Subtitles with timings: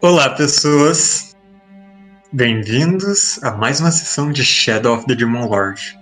[0.00, 1.36] Olá, pessoas!
[2.32, 5.98] Bem-vindos a mais uma sessão de Shadow of the Demon Lord.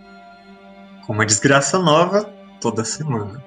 [1.06, 2.24] Com uma desgraça nova
[2.60, 3.42] toda semana.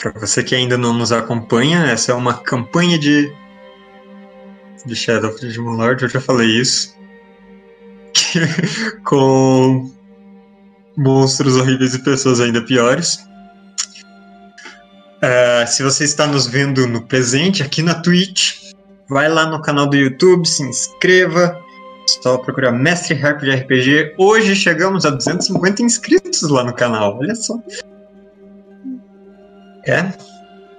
[0.00, 3.30] Para você que ainda não nos acompanha, essa é uma campanha de,
[4.86, 6.96] de Shadow of the Demon Lord, eu já falei isso.
[9.04, 9.92] com
[10.96, 13.18] monstros horríveis e pessoas ainda piores.
[15.22, 18.72] Uh, se você está nos vendo no presente, aqui na Twitch,
[19.08, 21.60] vai lá no canal do YouTube, se inscreva.
[22.06, 24.14] Só procurar Mestre Harp de RPG.
[24.18, 27.60] Hoje chegamos a 250 inscritos lá no canal, olha só.
[29.86, 30.12] É.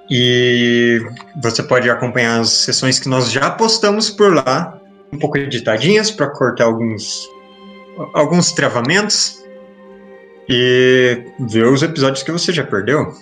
[0.09, 1.01] E
[1.41, 4.77] você pode acompanhar as sessões que nós já postamos por lá,
[5.13, 7.29] um pouco editadinhas para cortar alguns
[8.13, 9.43] alguns travamentos
[10.49, 13.13] e ver os episódios que você já perdeu.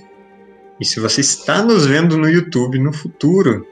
[0.79, 3.67] E se você está nos vendo no YouTube no futuro,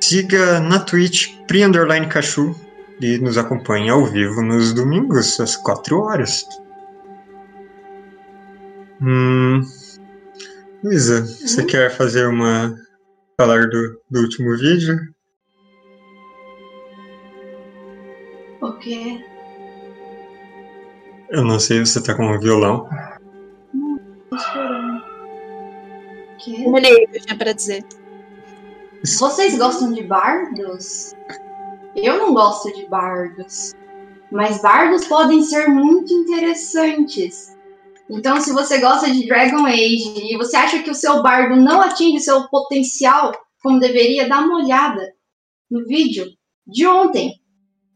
[0.00, 2.54] siga na Twitch Pri Underline Cachu
[3.00, 6.44] e nos acompanhe ao vivo nos domingos, às 4 horas.
[9.00, 9.60] Hum.
[10.82, 11.26] Luísa, uhum.
[11.26, 12.74] você quer fazer uma.
[13.40, 14.98] falar do, do último vídeo?
[18.60, 19.24] O quê?
[21.30, 22.88] Eu não sei, você tá com um violão.
[23.72, 23.98] Não,
[24.30, 24.83] tô esperando.
[26.44, 26.56] Que?
[26.56, 27.84] Que eu tinha pra dizer.
[29.18, 31.14] Vocês gostam de bardos?
[31.96, 33.72] Eu não gosto de bardos.
[34.30, 37.56] Mas bardos podem ser muito interessantes.
[38.10, 41.80] Então, se você gosta de Dragon Age e você acha que o seu bardo não
[41.80, 45.14] atinge seu potencial como deveria, dá uma olhada
[45.70, 46.26] no vídeo
[46.66, 47.32] de ontem,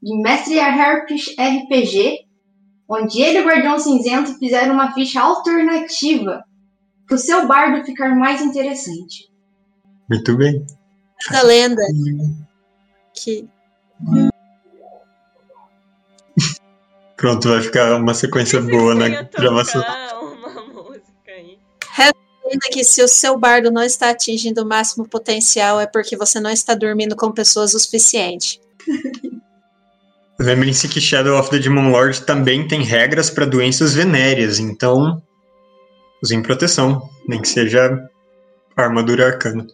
[0.03, 2.21] de Mestre RPG,
[2.89, 6.43] onde ele e o Guardião Cinzento fizeram uma ficha alternativa
[7.09, 9.31] para o seu bardo ficar mais interessante.
[10.09, 10.65] Muito bem.
[11.21, 11.83] Essa lenda
[13.15, 13.49] que
[17.17, 19.83] Pronto, vai ficar uma sequência boa na gravação.
[20.23, 21.59] Uma música aí.
[22.71, 26.51] Que se o seu bardo não está atingindo o máximo potencial é porque você não
[26.51, 28.61] está dormindo com pessoas o suficiente.
[30.39, 35.21] Lembrem-se que Shadow of the Demon Lord também tem regras para doenças venéreas, então
[36.23, 38.09] usem proteção, nem que seja
[38.77, 39.67] armadura arcana.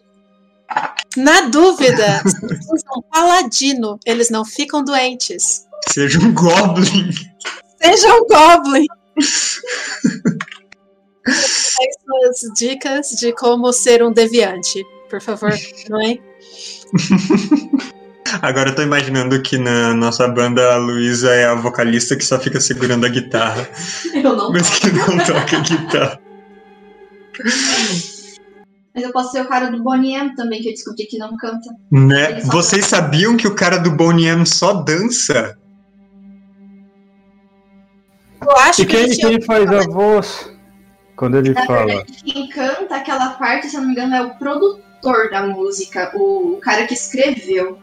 [1.17, 5.65] Na dúvida, se um paladino, eles não ficam doentes.
[5.89, 7.09] Seja um goblin.
[7.81, 8.85] Seja um goblin.
[11.27, 15.51] Essas dicas de como ser um deviante, por favor,
[15.89, 16.17] não é?
[18.41, 22.39] Agora eu tô imaginando que na nossa banda a Luísa é a vocalista que só
[22.39, 23.67] fica segurando a guitarra.
[24.13, 24.51] Eu não.
[24.51, 26.24] Mas que não toca guitarra.
[27.43, 31.35] Mas eu posso ser o cara do Bonnie M também, que eu descobri que não
[31.35, 31.69] canta.
[31.91, 32.39] Né?
[32.45, 33.03] Vocês canta.
[33.03, 35.57] sabiam que o cara do Bonnie M só dança?
[38.41, 40.51] Eu acho e quem, que quem faz a voz
[41.15, 41.85] quando ele Na fala?
[41.85, 46.11] Verdade, quem canta aquela parte, se eu não me engano, é o produtor da música,
[46.15, 47.77] o cara que escreveu.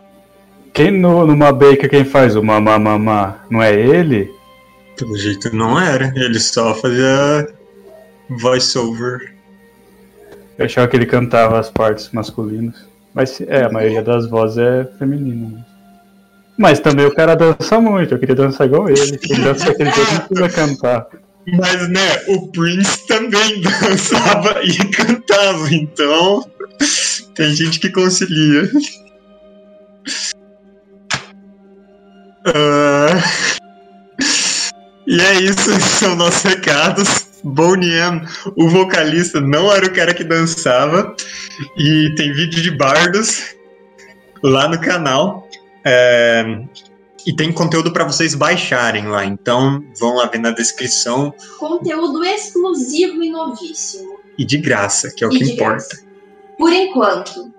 [0.72, 4.32] Quem no, numa Baker quem faz o mamá mamá, não é ele?
[4.96, 7.46] Pelo jeito não era, ele só fazia
[8.30, 9.31] voiceover.
[10.58, 12.74] Eu achava que ele cantava as partes masculinas.
[13.14, 15.64] Mas é, a maioria das vozes é feminina.
[16.56, 19.18] Mas também o cara dança muito, eu queria dançar igual ele.
[19.28, 21.06] Ele dança aquele jeito, não precisa cantar.
[21.46, 26.48] Mas, né, o Prince também dançava e cantava, então
[27.34, 28.70] tem gente que concilia.
[32.46, 33.52] Uh...
[35.06, 37.31] E é isso, são nossos recados.
[37.42, 38.26] Bonnie M,
[38.56, 41.14] o vocalista, não era o cara que dançava.
[41.76, 43.54] E tem vídeo de bardos
[44.42, 45.48] lá no canal.
[45.84, 46.64] É,
[47.26, 49.24] e tem conteúdo para vocês baixarem lá.
[49.24, 51.32] Então vão lá ver na descrição.
[51.58, 54.18] Conteúdo exclusivo e novíssimo.
[54.36, 55.88] E de graça, que é o e que importa.
[55.88, 56.06] Graça.
[56.58, 57.52] Por enquanto.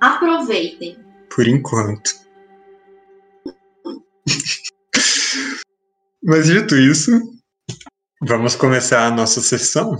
[0.00, 0.98] Aproveitem.
[1.34, 2.22] Por enquanto.
[6.24, 7.10] Mas dito isso,
[8.22, 9.96] vamos começar a nossa sessão.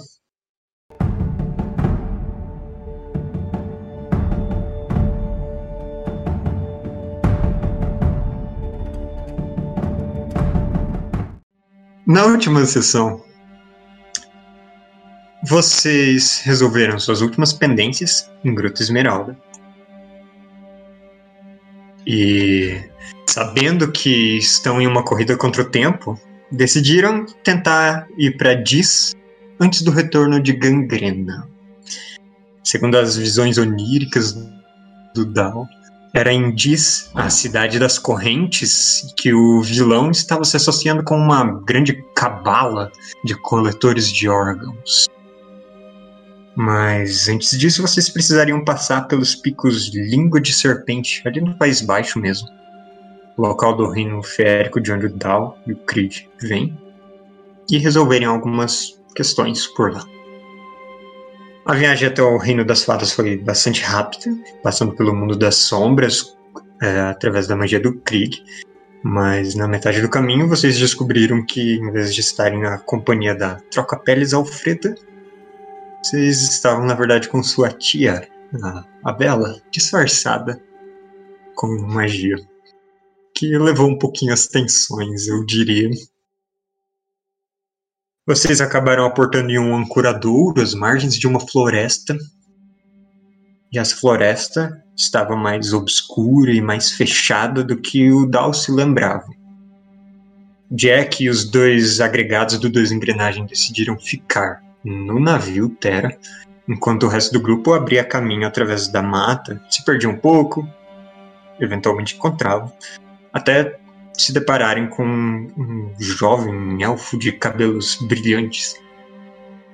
[12.06, 13.20] Na última sessão,
[15.48, 19.36] vocês resolveram suas últimas pendências em Gruta Esmeralda.
[22.06, 22.80] E
[23.28, 26.18] sabendo que estão em uma corrida contra o tempo,
[26.50, 29.14] decidiram tentar ir para Dis
[29.60, 31.48] antes do retorno de Gangrena.
[32.64, 34.34] segundo as visões oníricas
[35.14, 35.66] do Dal,
[36.14, 41.42] era em Diz, a cidade das correntes, que o vilão estava se associando com uma
[41.62, 42.92] grande cabala
[43.24, 45.08] de coletores de órgãos.
[46.54, 52.18] Mas antes disso, vocês precisariam passar pelos picos Língua de Serpente, ali no País Baixo
[52.18, 52.48] mesmo.
[53.38, 56.76] Local do reino férico de onde o Dal e o Creed vêm.
[57.70, 60.04] E resolverem algumas questões por lá.
[61.64, 66.36] A viagem até o Reino das Fadas foi bastante rápida, passando pelo mundo das sombras,
[66.82, 68.42] é, através da magia do Krieg.
[69.02, 73.60] Mas na metade do caminho vocês descobriram que, em vez de estarem na companhia da
[73.70, 74.94] Troca-Peles Alfreda,
[76.02, 78.28] vocês estavam, na verdade, com sua tia,
[79.04, 80.60] a, Bela, disfarçada
[81.54, 82.36] com magia.
[83.34, 85.90] Que levou um pouquinho as tensões, eu diria.
[88.26, 92.18] Vocês acabaram aportando em um ancoradouro às margens de uma floresta.
[93.72, 99.28] E essa floresta estava mais obscura e mais fechada do que o Dal se lembrava.
[100.70, 106.16] Jack e os dois agregados do Dois Engrenagens decidiram ficar no navio Terra,
[106.68, 110.66] enquanto o resto do grupo abria caminho através da mata, se perdia um pouco,
[111.60, 112.72] eventualmente encontrava,
[113.32, 113.78] até
[114.14, 118.76] se depararem com um jovem elfo de cabelos brilhantes.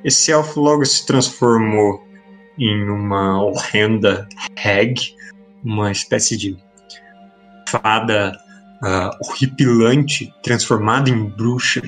[0.04, 2.06] Esse elfo logo se transformou
[2.58, 4.94] em uma horrenda hag,
[5.64, 6.56] uma espécie de
[7.68, 8.32] fada
[8.82, 11.82] uh, horripilante transformada em bruxa.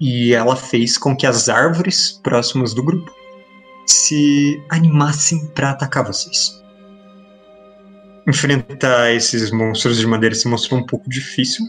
[0.00, 3.12] E ela fez com que as árvores próximas do grupo
[3.86, 6.60] se animassem para atacar vocês
[8.30, 11.64] enfrentar esses monstros de madeira se mostrou um pouco difícil.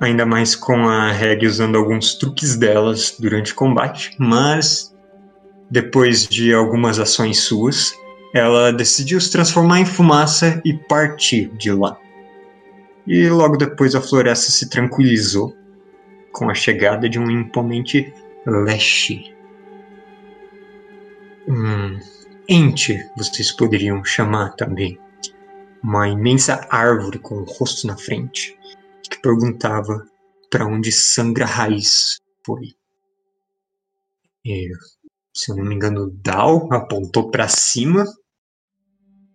[0.00, 4.94] Ainda mais com a Reg usando alguns truques delas durante o combate, mas
[5.70, 7.94] depois de algumas ações suas,
[8.34, 11.96] ela decidiu se transformar em fumaça e partir de lá.
[13.06, 15.54] E logo depois a floresta se tranquilizou
[16.36, 18.12] com a chegada de um imponente
[18.46, 19.34] Leshy.
[21.48, 21.98] Hum,
[22.46, 25.00] ente, vocês poderiam chamar também.
[25.82, 28.54] Uma imensa árvore com o rosto na frente,
[29.08, 30.06] que perguntava
[30.50, 32.74] para onde Sangra Raiz foi.
[34.44, 34.68] E,
[35.34, 38.04] se eu não me engano, Dal apontou para cima,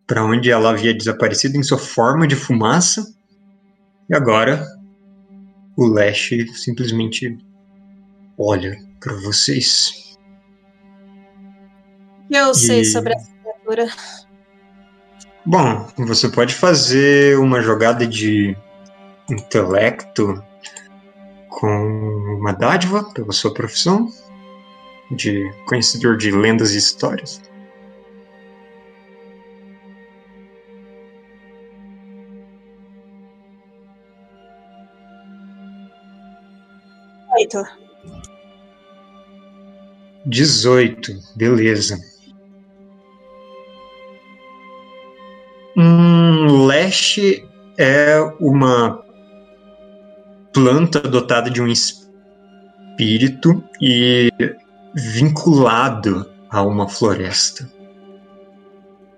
[0.05, 3.03] para onde ela havia desaparecido em sua forma de fumaça,
[4.07, 4.80] e agora
[5.77, 7.37] o Lash simplesmente
[8.37, 10.01] olha para vocês
[12.31, 13.87] eu sei sobre essa criatura.
[15.45, 18.55] Bom, você pode fazer uma jogada de
[19.29, 20.41] intelecto
[21.49, 24.07] com uma dádiva pela sua profissão
[25.11, 27.41] de conhecedor de lendas e histórias.
[37.41, 37.65] Oito.
[40.27, 41.99] 18, beleza.
[45.75, 47.43] Um leste
[47.79, 49.03] é uma
[50.53, 54.29] planta dotada de um espírito e
[54.93, 57.67] vinculado a uma floresta.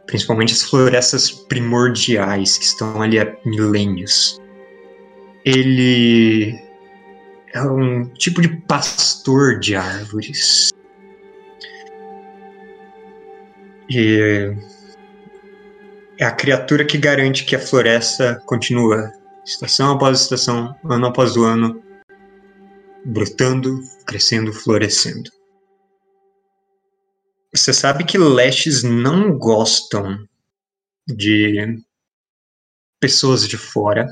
[0.06, 4.40] Principalmente as florestas primordiais que estão ali há milênios.
[5.44, 6.58] Ele
[7.54, 10.72] é um tipo de pastor de árvores.
[13.90, 14.56] E
[16.20, 19.12] é a criatura que garante que a floresta continua
[19.46, 21.84] estação após estação, ano após ano,
[23.06, 25.30] brotando, crescendo, florescendo.
[27.54, 30.18] Você sabe que lestes não gostam
[31.08, 31.78] de
[33.00, 34.08] pessoas de fora.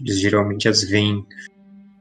[0.00, 1.24] Eles geralmente as veem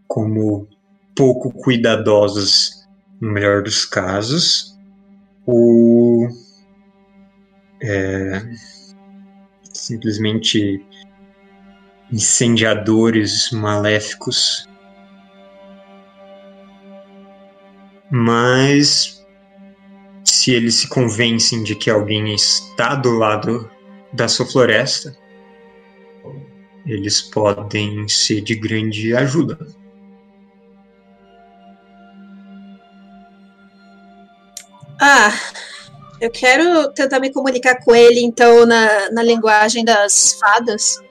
[0.10, 0.68] como
[1.16, 2.86] pouco cuidadosos,
[3.22, 4.75] no melhor dos casos,
[5.46, 6.28] ou
[7.82, 8.42] é,
[9.72, 10.84] simplesmente
[12.12, 14.68] incendiadores maléficos.
[18.12, 19.24] Mas
[20.25, 23.70] se eles se convencem de que alguém está do lado
[24.12, 25.16] da sua floresta,
[26.84, 29.78] eles podem ser de grande ajuda.
[35.12, 35.34] Ah,
[36.22, 41.01] eu quero tentar me comunicar com ele, então, na, na linguagem das fadas.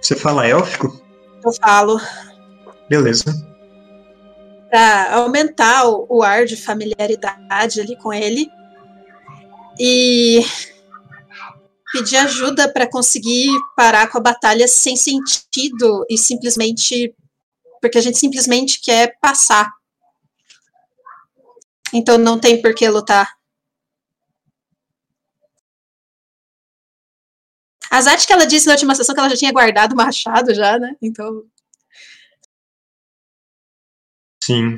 [0.00, 0.96] Você fala élfico?
[1.44, 2.00] Eu falo.
[2.88, 3.24] Beleza.
[4.70, 8.48] para aumentar o, o ar de familiaridade ali com ele
[9.80, 10.44] e
[11.92, 17.12] pedir ajuda para conseguir parar com a batalha sem sentido e simplesmente
[17.80, 19.77] porque a gente simplesmente quer passar.
[21.92, 23.38] Então não tem por que lutar.
[27.90, 30.54] A Zat que ela disse na última sessão que ela já tinha guardado o machado
[30.54, 30.94] já, né?
[31.00, 31.44] Então.
[34.44, 34.76] Sim.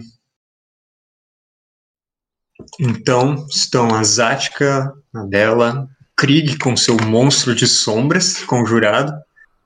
[2.78, 9.12] Então estão a Zática, a Bela, Krieg com seu monstro de sombras conjurado.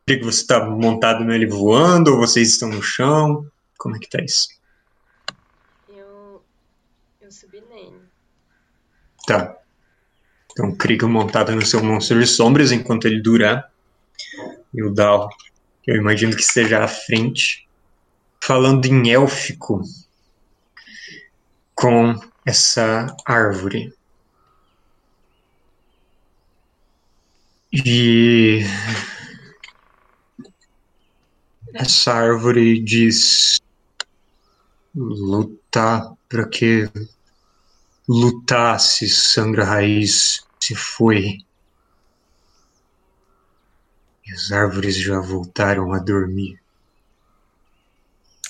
[0.07, 3.47] Krieg, você está montado nele voando ou vocês estão no chão?
[3.79, 4.49] Como é que tá isso?
[5.89, 6.43] Eu.
[7.21, 8.01] Eu subi nele.
[9.27, 9.57] Tá.
[10.53, 13.71] Então, Krieg montado no seu monstro de sombras enquanto ele durar.
[14.73, 15.29] E o Dal,
[15.87, 17.69] eu imagino que esteja à frente,
[18.41, 19.83] falando em élfico
[21.75, 22.15] com
[22.47, 23.93] essa árvore.
[27.73, 28.61] E
[31.75, 33.61] essa árvore diz
[34.95, 36.89] lutar para que
[38.09, 41.39] lutasse sangra raiz se foi.
[44.27, 46.59] E as árvores já voltaram a dormir.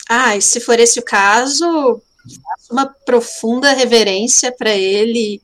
[0.08, 5.40] Ah, e se for esse o caso, faço uma profunda reverência para ele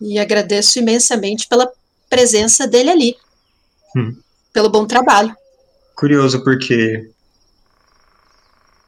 [0.00, 1.70] e agradeço imensamente pela
[2.08, 3.16] presença dele ali.
[3.96, 4.16] Hum.
[4.52, 5.34] Pelo bom trabalho.
[5.94, 7.10] Curioso porque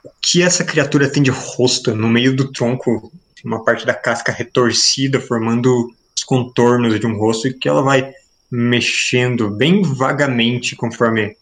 [0.05, 3.11] o que essa criatura tem de rosto no meio do tronco,
[3.45, 8.13] uma parte da casca retorcida, formando os contornos de um rosto, e que ela vai
[8.51, 11.37] mexendo bem vagamente conforme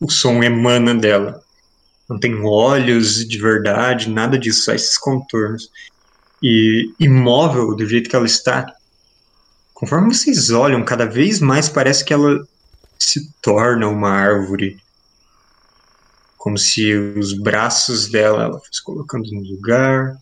[0.00, 1.42] o som emana dela.
[2.08, 5.70] Não tem olhos de verdade, nada disso, só esses contornos.
[6.42, 8.72] E imóvel do jeito que ela está,
[9.74, 12.46] conforme vocês olham, cada vez mais parece que ela
[12.98, 14.78] se torna uma árvore.
[16.36, 20.16] Como se os braços dela ela fosse colocando no lugar,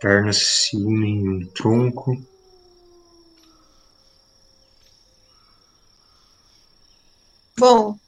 [0.00, 2.22] pernas se unem em um tronco.
[7.56, 7.98] Bom,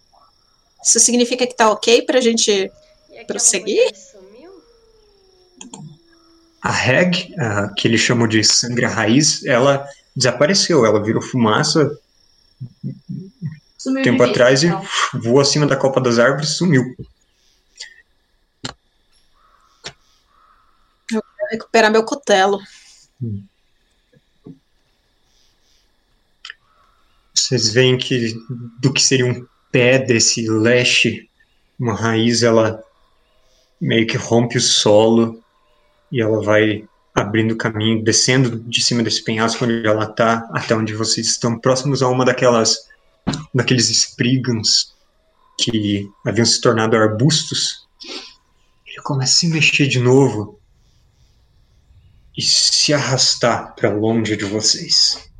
[0.84, 2.70] isso significa que tá ok pra gente
[3.26, 3.92] Prosseguir?
[6.62, 11.90] A Reg, a, que eles chamam de sangue à raiz, ela desapareceu, ela virou fumaça
[13.78, 14.68] Sumiu tempo atrás e
[15.14, 16.94] voou acima da copa das árvores e sumiu.
[21.50, 22.60] Recuperar meu cutelo.
[27.34, 28.34] Vocês veem que
[28.78, 31.28] do que seria um pé desse leste,
[31.78, 32.82] uma raiz, ela
[33.80, 35.42] meio que rompe o solo
[36.12, 40.94] e ela vai abrindo caminho, descendo de cima desse penhasco onde ela está, até onde
[40.94, 42.88] vocês estão, próximos a uma daquelas
[43.54, 44.94] daqueles sprígans
[45.58, 47.86] que haviam se tornado arbustos.
[48.86, 50.59] Ele começa a se mexer de novo
[52.36, 55.30] e se arrastar para longe de vocês.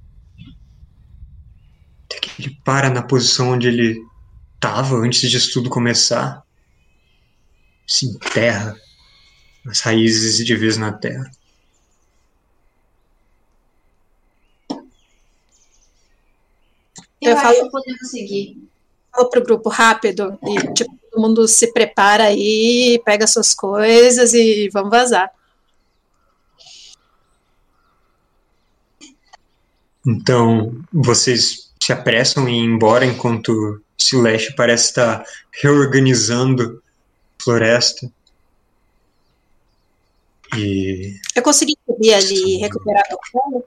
[2.04, 4.00] Até que ele para na posição onde ele
[4.54, 6.42] estava antes disso tudo começar.
[7.87, 8.76] Se enterra
[9.66, 11.30] as raízes de vez na terra.
[17.20, 18.56] Eu, Eu acho falo- que podemos seguir.
[19.12, 24.68] Fala pro grupo rápido e tipo, todo mundo se prepara aí, pega suas coisas e
[24.73, 25.30] vamos vazar.
[30.07, 35.25] Então, vocês se apressam em ir embora enquanto Celeste parece estar
[35.62, 36.83] reorganizando
[37.38, 38.11] a floresta.
[40.57, 43.64] E Eu consegui subir ali e recuperar o cutelo?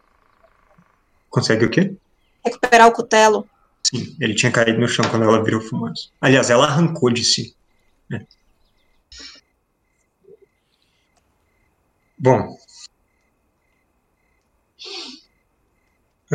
[1.29, 1.95] consegue o quê?
[2.43, 3.49] Recuperar o cutelo.
[3.83, 6.09] Sim, ele tinha caído no chão quando ela virou fumaça.
[6.19, 7.55] Aliás, ela arrancou de si.
[8.09, 8.25] né?
[12.17, 12.57] Bom.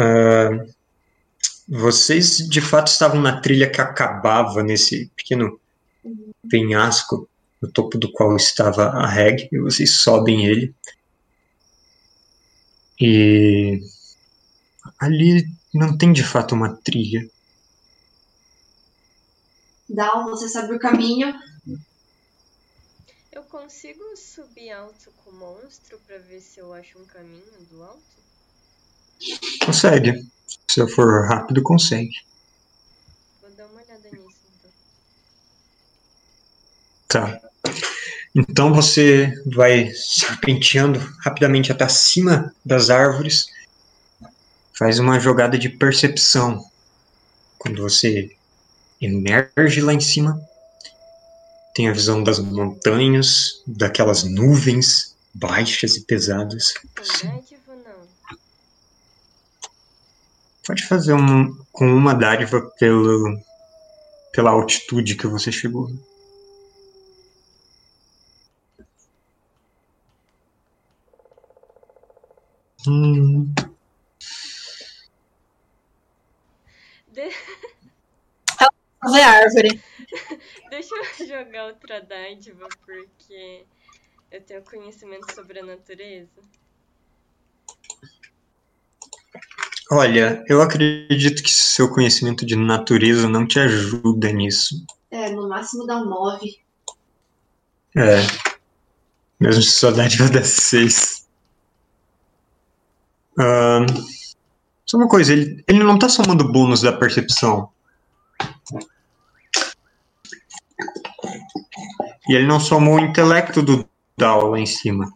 [0.00, 0.64] Ah,
[1.68, 5.60] vocês de fato estavam na trilha que acabava nesse pequeno
[6.48, 7.28] penhasco,
[7.60, 10.72] no topo do qual estava a Reg, e vocês sobem ele.
[13.00, 13.82] E
[15.00, 17.28] ali não tem de fato uma trilha.
[19.88, 21.34] Dal, você sabe o caminho.
[23.32, 27.82] Eu consigo subir alto com o monstro pra ver se eu acho um caminho do
[27.82, 28.27] alto?
[29.64, 30.26] Consegue.
[30.68, 32.14] Se eu for rápido, consegue.
[33.40, 34.70] Vou dar uma olhada nisso então.
[37.08, 37.40] Tá.
[38.34, 43.48] Então você vai serpenteando rapidamente até acima das árvores.
[44.74, 46.64] Faz uma jogada de percepção.
[47.58, 48.30] Quando você
[49.00, 50.40] emerge lá em cima,
[51.74, 56.74] tem a visão das montanhas, daquelas nuvens baixas e pesadas.
[56.96, 58.38] dádiva não?
[60.68, 63.40] Pode fazer um, com uma dádiva pelo,
[64.34, 65.88] pela altitude que você chegou.
[72.86, 73.50] Hum,
[77.14, 77.30] De-
[79.24, 79.80] árvore.
[80.68, 83.64] Deixa eu jogar outra dádiva, porque
[84.30, 86.42] eu tenho conhecimento sobre a natureza.
[89.90, 94.84] Olha, eu acredito que seu conhecimento de natureza não te ajuda nisso.
[95.10, 96.58] É, no máximo dá um 9.
[97.96, 98.18] É.
[99.40, 101.26] Mesmo se sua dádiva der 6.
[103.38, 103.86] Ahn,
[104.84, 107.70] só uma coisa, ele, ele não tá somando bônus da percepção.
[112.28, 115.12] E ele não somou o intelecto do Dal lá em cima.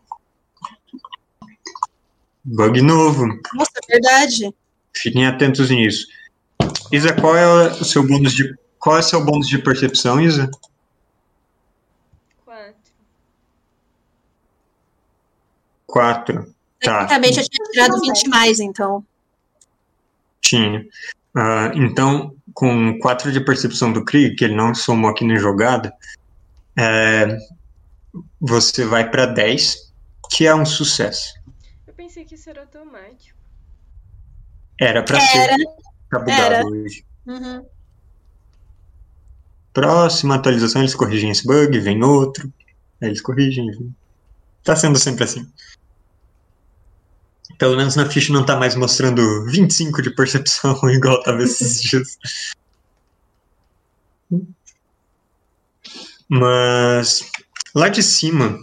[2.44, 3.26] Bug novo.
[3.54, 4.54] Nossa, é verdade.
[4.94, 6.06] Fiquem atentos nisso.
[6.90, 8.54] Isa, qual é o seu bônus de.
[8.78, 10.50] Qual é o seu bônus de percepção, Isa?
[12.44, 12.92] Quatro.
[15.87, 16.54] 4.
[16.80, 17.06] Tá.
[17.06, 19.04] Tecnicamente eu tinha tirado 20 mais, então.
[20.40, 20.84] Tinha.
[21.34, 25.94] Ah, então, com 4 de percepção do Krieg, que ele não somou aqui na jogada,
[26.76, 27.38] é,
[28.40, 29.92] você vai para 10,
[30.30, 31.34] que é um sucesso.
[31.87, 33.41] Eu pensei que isso era automático.
[34.82, 35.56] Era para ser.
[36.10, 36.66] Tá bugado Era.
[36.66, 37.04] hoje.
[37.24, 37.64] Uhum.
[39.72, 42.52] Próxima atualização, eles corrigem esse bug, vem outro.
[43.00, 43.70] Aí eles corrigem.
[43.70, 43.94] vem.
[44.64, 45.48] Tá sendo sempre assim.
[47.58, 52.18] Pelo menos na ficha não tá mais mostrando 25 de percepção, igual tava esses dias.
[56.28, 57.20] Mas
[57.72, 58.59] lá de cima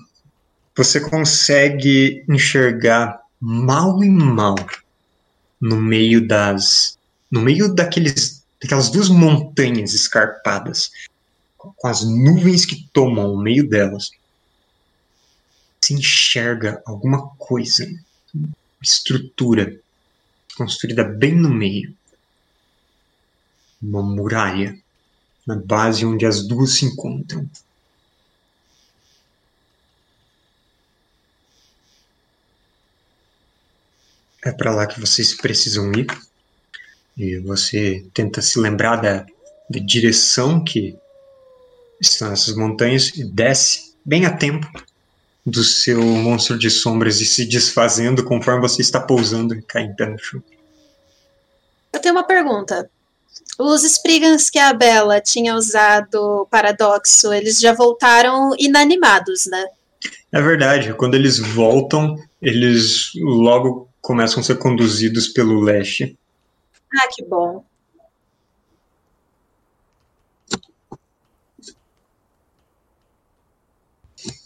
[0.76, 4.56] você consegue enxergar mal e mal
[5.60, 6.98] no meio das
[7.32, 10.92] no meio daqueles daquelas duas montanhas escarpadas
[11.58, 14.12] com as nuvens que tomam o meio delas
[15.82, 17.88] se enxerga alguma coisa
[18.82, 19.80] estrutura
[20.56, 21.96] construída bem no meio.
[23.82, 24.78] Uma muralha
[25.48, 27.50] na base onde as duas se encontram
[34.44, 36.08] é para lá que vocês precisam ir
[37.18, 39.26] e você tenta se lembrar da,
[39.70, 40.98] da direção que
[42.00, 44.68] estão essas montanhas e desce bem a tempo
[45.46, 49.96] do seu monstro de sombras e se desfazendo conforme você está pousando e cai em
[49.96, 50.42] pé no chão.
[51.92, 52.90] Eu tenho uma pergunta.
[53.58, 59.66] Os Spriggans que a Bela tinha usado paradoxo, eles já voltaram inanimados, né?
[60.32, 66.18] É verdade, quando eles voltam, eles logo começam a ser conduzidos pelo leste.
[66.96, 67.66] Ah, que bom.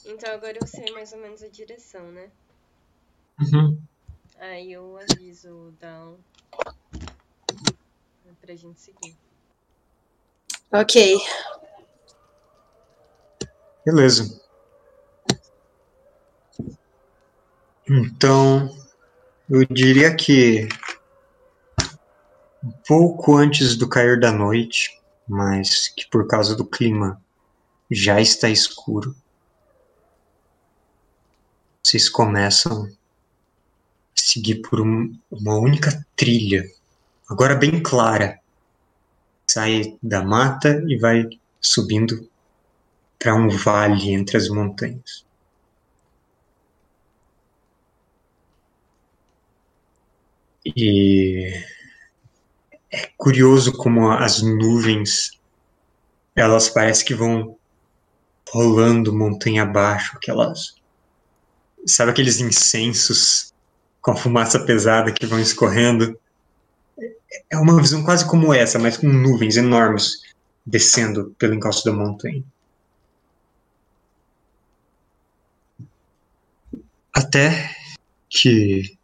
[0.05, 2.29] Então agora eu sei mais ou menos a direção, né?
[3.39, 3.81] Uhum.
[4.39, 6.17] Aí eu aviso o Down
[8.41, 9.15] pra gente seguir.
[10.71, 11.17] Ok.
[13.85, 14.41] Beleza.
[17.87, 18.69] Então,
[19.53, 20.67] eu diria que
[22.63, 27.21] um pouco antes do cair da noite, mas que por causa do clima
[27.91, 29.15] já está escuro,
[31.83, 32.89] vocês começam a
[34.15, 36.67] seguir por um- uma única trilha,
[37.29, 38.39] agora bem clara.
[39.47, 41.29] Sai da mata e vai
[41.61, 42.27] subindo
[43.19, 45.23] para um vale entre as montanhas.
[50.65, 51.51] E
[52.91, 55.31] é curioso como as nuvens
[56.35, 57.57] elas parecem que vão
[58.49, 60.75] rolando montanha abaixo, aquelas
[61.85, 63.53] sabe aqueles incensos
[64.01, 66.17] com a fumaça pesada que vão escorrendo?
[67.49, 70.21] É uma visão quase como essa, mas com nuvens enormes
[70.65, 72.43] descendo pelo encalço da montanha.
[77.13, 77.75] Até
[78.29, 78.97] que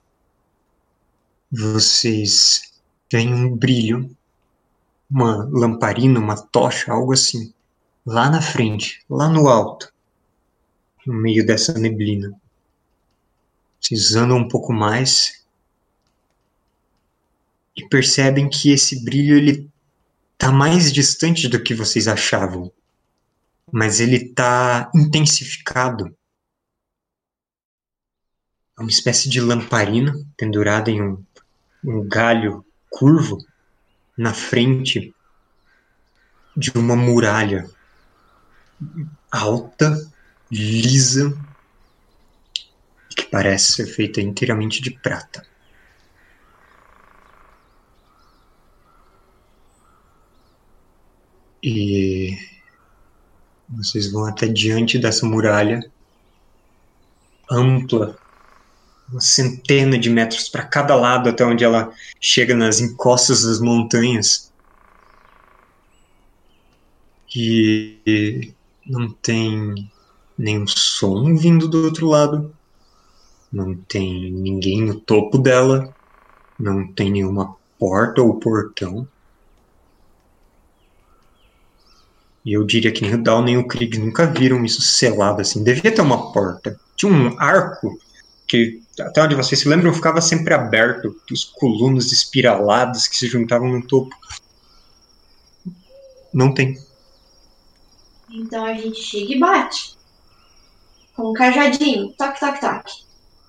[1.52, 2.74] vocês
[3.12, 4.16] veem um brilho,
[5.10, 7.54] uma lamparina, uma tocha, algo assim,
[8.06, 9.92] lá na frente, lá no alto.
[11.06, 12.40] no meio dessa neblina.
[13.80, 15.44] Vocês andam um pouco mais
[17.76, 19.70] e percebem que esse brilho ele
[20.38, 22.72] tá mais distante do que vocês achavam,
[23.72, 26.16] mas ele tá intensificado.
[28.78, 31.24] É uma espécie de lamparina pendurada em um,
[31.84, 33.38] um galho curvo
[34.18, 35.16] na frente
[36.56, 37.66] de uma muralha
[39.32, 39.96] alta,
[40.52, 41.32] lisa,
[43.16, 45.46] que parece ser feita inteiramente de prata.
[51.62, 52.38] E
[53.70, 55.80] vocês vão até diante dessa muralha
[57.52, 58.18] ampla,
[59.12, 64.52] uma centena de metros para cada lado, até onde ela chega nas encostas das montanhas.
[67.36, 68.54] E
[68.86, 69.90] não tem
[70.38, 72.54] nenhum som vindo do outro lado,
[73.52, 75.94] não tem ninguém no topo dela,
[76.58, 79.08] não tem nenhuma porta ou portão.
[82.46, 85.64] E eu diria que nem o Down nem o Krieg nunca viram isso selado assim.
[85.64, 86.80] Devia ter uma porta.
[86.96, 88.00] Tinha um arco
[88.50, 91.16] que, até onde vocês se lembram, ficava sempre aberto.
[91.32, 94.14] Os colunas espiraladas que se juntavam no topo.
[96.34, 96.78] Não tem.
[98.32, 99.96] Então a gente chega e bate.
[101.16, 102.12] Com um cajadinho.
[102.18, 102.94] Toque, toque, toque.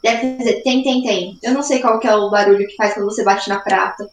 [0.02, 1.38] Deve dizer, tem, tem, tem.
[1.42, 4.08] Eu não sei qual que é o barulho que faz quando você bate na prata.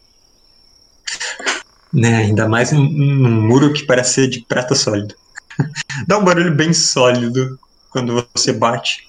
[1.92, 5.14] Né, ainda mais num, num muro que parece ser de prata sólido.
[6.06, 7.58] Dá um barulho bem sólido
[7.90, 9.07] quando você bate.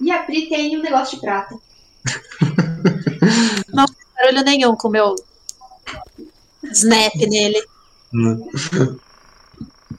[0.00, 1.54] E a Pri tem um negócio de prata.
[3.72, 5.14] Não tem barulho nenhum com o meu
[6.64, 7.64] snap nele.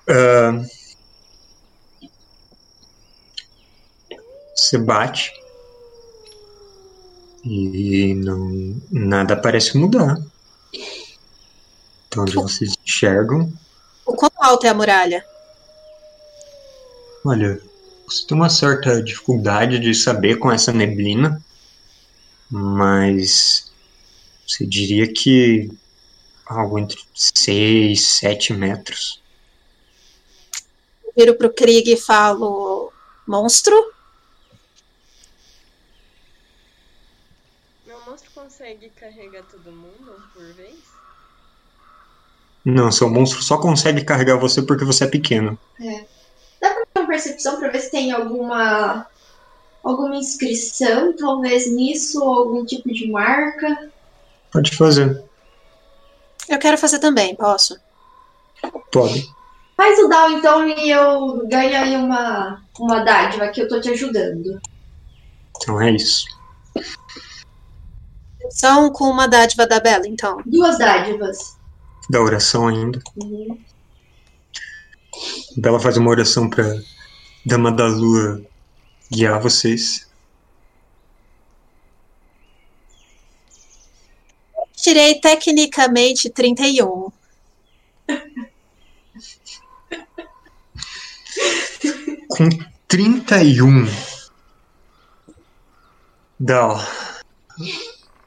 [0.07, 0.61] Ah,
[4.55, 5.31] você bate
[7.43, 10.17] e não nada parece mudar.
[12.07, 13.51] Então onde vocês enxergam,
[14.05, 15.25] O quão alto é a muralha?
[17.25, 17.59] olha,
[18.07, 21.43] você tem uma certa dificuldade de saber com essa neblina,
[22.49, 23.71] mas
[24.47, 25.69] você diria que
[26.45, 29.21] algo entre 6, 7 metros.
[31.17, 32.91] Viro pro Krieg e falo:
[33.25, 33.75] monstro?
[37.87, 40.75] Meu monstro consegue carregar todo mundo por vez?
[42.63, 45.57] Não, seu monstro só consegue carregar você porque você é pequeno.
[45.79, 46.14] Uma
[47.15, 49.07] percepção pra ver se tem alguma
[49.83, 53.89] alguma inscrição, talvez nisso, ou algum tipo de marca.
[54.51, 55.23] Pode fazer.
[56.49, 57.79] Eu quero fazer também, posso?
[58.91, 59.29] Pode.
[59.77, 63.89] Faz o down então e eu ganho aí uma, uma dádiva que eu tô te
[63.89, 64.59] ajudando.
[65.57, 66.25] Então é isso.
[68.49, 70.41] São com uma dádiva da Bela, então.
[70.45, 71.57] Duas dádivas.
[72.09, 72.99] Da oração ainda.
[73.17, 73.59] Uhum.
[75.57, 76.65] Bela faz uma oração pra
[77.45, 78.41] Dama da Lua
[79.11, 80.07] guiar vocês.
[84.75, 87.11] Tirei tecnicamente 31.
[92.29, 92.49] Com
[92.87, 93.87] 31.
[96.37, 96.79] Dal,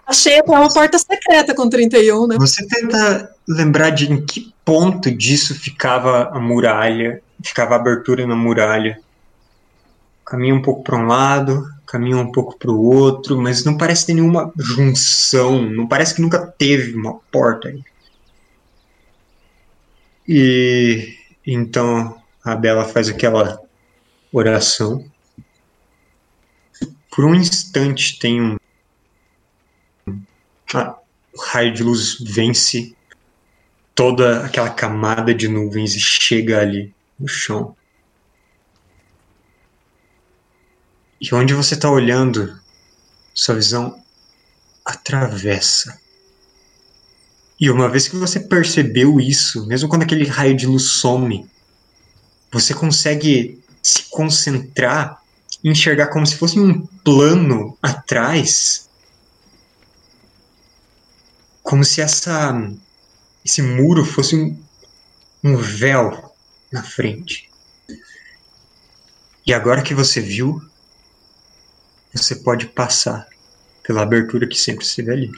[0.08, 2.36] Achei até uma porta secreta com 31, né?
[2.38, 8.34] você tenta lembrar de em que ponto disso ficava a muralha, ficava a abertura na
[8.34, 8.98] muralha.
[10.28, 14.04] Caminha um pouco para um lado, caminha um pouco para o outro, mas não parece
[14.04, 17.74] ter nenhuma junção, não parece que nunca teve uma porta.
[20.28, 23.58] E então a Bela faz aquela
[24.30, 25.02] oração.
[27.10, 28.58] Por um instante tem um
[30.74, 30.98] ah,
[31.32, 32.94] o raio de luz vence
[33.94, 37.74] toda aquela camada de nuvens e chega ali no chão.
[41.20, 42.58] E onde você está olhando,
[43.34, 44.02] sua visão
[44.84, 45.98] atravessa.
[47.60, 51.48] E uma vez que você percebeu isso, mesmo quando aquele raio de luz some,
[52.52, 55.20] você consegue se concentrar
[55.62, 58.88] e enxergar como se fosse um plano atrás
[61.68, 62.58] como se essa
[63.44, 64.58] esse muro fosse um,
[65.44, 66.34] um véu
[66.72, 67.50] na frente.
[69.46, 70.62] E agora que você viu,
[72.12, 73.28] você pode passar
[73.82, 75.32] pela abertura que sempre esteve ali.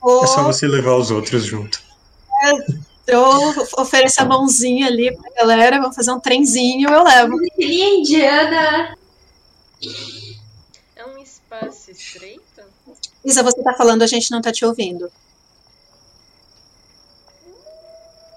[0.00, 1.82] Ô, É só você levar os outros junto.
[3.06, 3.24] Eu
[3.78, 7.36] ofereço a mãozinha ali pra galera, vamos fazer um trenzinho, eu levo.
[7.56, 8.96] Filhinha indiana.
[10.94, 12.42] É um espaço estreito?
[13.24, 15.10] Isa, você tá falando, a gente não tá te ouvindo.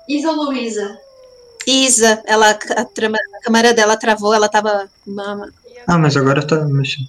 [0.07, 0.99] Isa ou Luísa?
[1.67, 4.89] Isa, ela, a, trama- a câmera dela travou, ela tava.
[5.05, 5.51] Mama,
[5.87, 7.07] Ah, mas agora tá mexendo.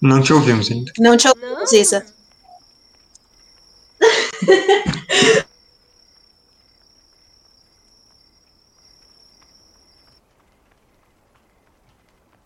[0.00, 0.92] Não te ouvimos ainda.
[0.98, 1.32] não te Não.
[1.34, 2.04] ouvimos, Isa.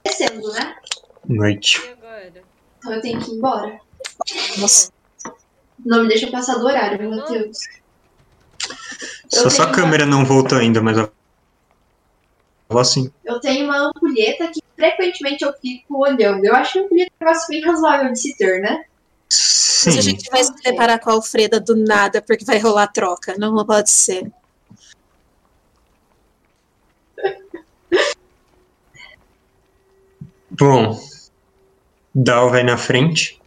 [0.05, 0.75] Descendo, né?
[1.29, 1.81] Noite.
[1.85, 2.33] E agora?
[2.79, 3.79] Então eu tenho que ir embora.
[4.59, 4.90] Nossa.
[5.85, 7.59] Não me deixa passar do horário, meu Deus.
[9.33, 11.09] Eu Só sua tenho câmera não voltou ainda, mas a
[12.68, 13.11] voz sim.
[13.24, 16.44] Eu tenho uma ampulheta que frequentemente eu fico olhando.
[16.44, 18.85] Eu acho que a ampulheta é um negócio bem razoável de se ter, né?
[19.28, 20.02] Se a Sim.
[20.02, 23.37] gente vai se separar com a Alfreda do nada, porque vai rolar troca.
[23.38, 24.31] Não pode ser.
[30.50, 31.00] Bom,
[32.12, 33.40] Dal vai na frente.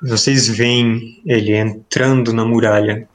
[0.00, 3.06] Vocês veem ele entrando na muralha.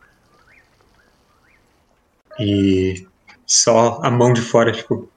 [2.40, 3.07] E
[3.48, 5.10] só a mão de fora, tipo.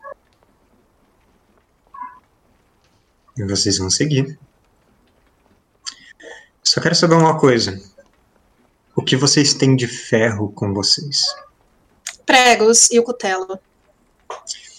[3.36, 4.38] E vocês vão seguir.
[6.62, 7.82] Só quero saber uma coisa.
[8.94, 11.24] O que vocês têm de ferro com vocês?
[12.24, 13.58] Pregos e o cutelo.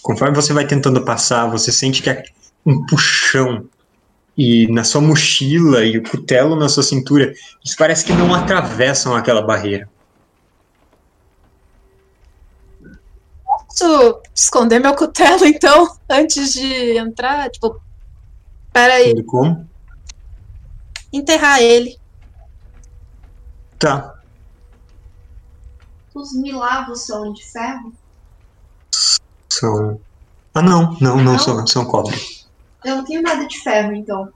[0.00, 2.22] Conforme você vai tentando passar, você sente que é
[2.64, 3.68] um puxão.
[4.38, 9.14] E na sua mochila e o cutelo na sua cintura, eles parece que não atravessam
[9.14, 9.91] aquela barreira.
[13.78, 17.48] Posso esconder meu cutelo, então, antes de entrar?
[17.50, 17.80] Tipo,
[18.72, 19.68] peraí, como?
[21.12, 21.98] enterrar ele.
[23.78, 24.14] Tá.
[26.14, 27.92] Os milavos são de ferro?
[29.50, 30.00] São.
[30.54, 31.38] Ah, não, não, não, Não?
[31.38, 32.18] são, são cobre.
[32.84, 34.28] Eu não tenho nada de ferro, então.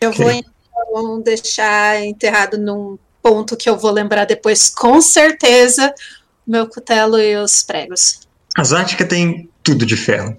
[0.00, 0.44] Eu vou Ok.
[0.44, 5.94] então deixar enterrado num ponto que eu vou lembrar depois, com certeza,
[6.46, 8.20] meu cutelo e os pregos.
[8.56, 10.36] A Zática tem tudo de ferro: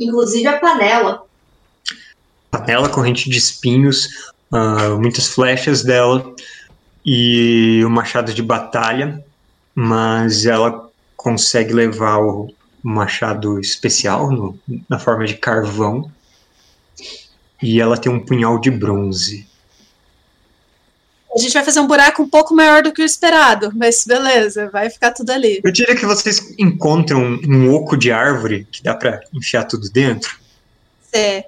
[0.00, 1.24] Inclusive a panela.
[2.50, 4.08] panela, corrente de espinhos,
[4.52, 6.34] ah, muitas flechas dela
[7.04, 9.22] e o machado de batalha,
[9.74, 16.10] mas ela consegue levar o machado especial no- na forma de carvão
[17.62, 19.46] e ela tem um punhal de bronze.
[21.36, 24.70] A gente vai fazer um buraco um pouco maior do que o esperado, mas beleza,
[24.70, 25.60] vai ficar tudo ali.
[25.62, 30.38] Eu diria que vocês encontram um oco de árvore que dá pra enfiar tudo dentro.
[31.12, 31.44] É.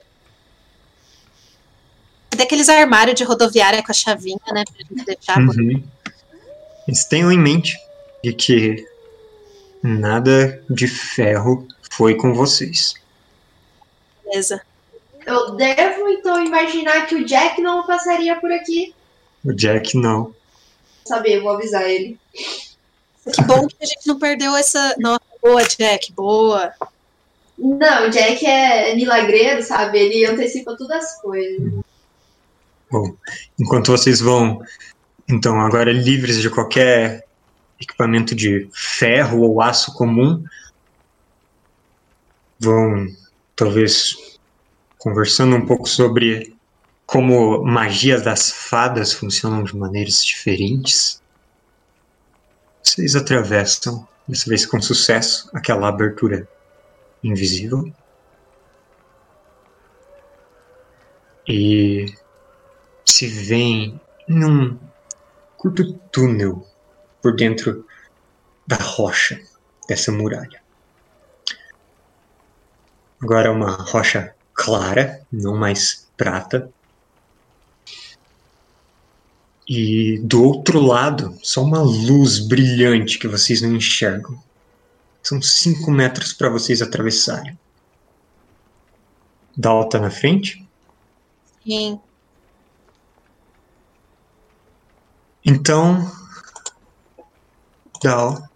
[2.30, 4.62] É daqueles armários de rodoviária com a chavinha, né?
[4.70, 5.38] Pra gente deixar.
[5.38, 5.82] Uhum.
[6.86, 7.74] Eles tenham em mente
[8.22, 8.86] de que
[9.82, 12.92] nada de ferro foi com vocês.
[14.22, 14.60] Beleza.
[15.24, 18.94] Eu devo então imaginar que o Jack não passaria por aqui.
[19.48, 20.34] O Jack não.
[21.06, 22.18] Saber, eu vou avisar ele.
[22.34, 24.94] Que bom que a gente não perdeu essa.
[24.98, 26.70] Nossa, boa, Jack, boa.
[27.58, 30.00] Não, o Jack é milagreiro, sabe?
[30.00, 31.72] Ele antecipa todas as coisas.
[33.58, 34.60] Enquanto vocês vão,
[35.26, 37.24] então, agora livres de qualquer
[37.80, 40.44] equipamento de ferro ou aço comum,
[42.60, 43.06] vão
[43.56, 44.14] talvez
[44.98, 46.54] conversando um pouco sobre
[47.08, 51.22] como magias das fadas funcionam de maneiras diferentes.
[52.82, 56.46] Vocês atravessam, dessa vez com sucesso, aquela abertura
[57.24, 57.90] invisível.
[61.48, 62.14] E
[63.06, 64.78] se veem em um
[65.56, 66.62] curto túnel
[67.22, 67.86] por dentro
[68.66, 69.40] da rocha
[69.88, 70.62] dessa muralha.
[73.22, 76.70] Agora é uma rocha clara, não mais prata.
[79.68, 84.42] E do outro lado, só uma luz brilhante que vocês não enxergam.
[85.22, 87.58] São cinco metros para vocês atravessarem.
[89.54, 90.66] Dal tá na frente.
[91.62, 92.00] Sim.
[95.44, 96.10] Então,
[98.02, 98.48] Dal,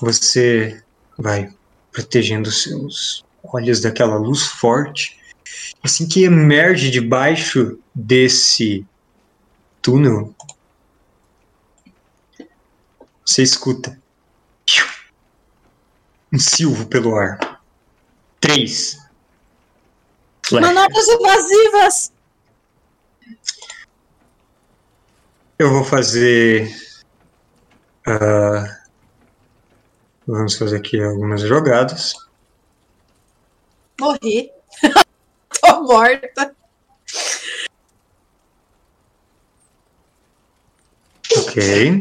[0.00, 0.82] você
[1.16, 1.50] vai
[1.90, 5.16] protegendo os seus olhos daquela luz forte.
[5.82, 8.86] Assim que emerge debaixo desse
[9.88, 10.34] túnel,
[13.24, 13.98] você escuta
[16.30, 17.62] um silvo pelo ar.
[18.38, 18.98] Três.
[20.44, 20.74] Flechas.
[20.74, 22.12] Manobras evasivas!
[25.58, 26.70] Eu vou fazer
[28.06, 28.82] Ah,
[30.26, 32.12] vamos fazer aqui algumas jogadas.
[33.98, 34.52] Morri.
[35.62, 36.57] Tô morta.
[41.48, 42.00] Ok.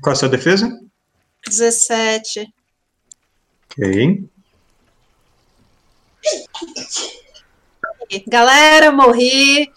[0.00, 0.68] Qual a sua defesa?
[1.48, 2.52] 17.
[3.70, 4.28] Ok.
[8.26, 9.72] Galera, morri.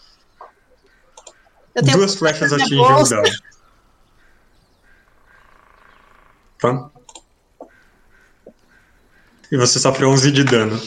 [1.74, 3.04] Eu tenho Duas flechas atingem o.
[3.04, 3.22] Dal.
[6.58, 6.90] Tá?
[9.50, 10.80] E você sofre 11 de dano.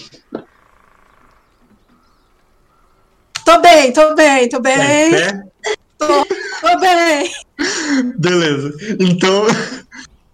[3.46, 5.12] Tô bem, tô bem, tô Tá em bem.
[5.12, 5.44] pé?
[5.98, 7.32] Tô, tô bem.
[8.18, 8.74] Beleza.
[9.00, 9.46] Então,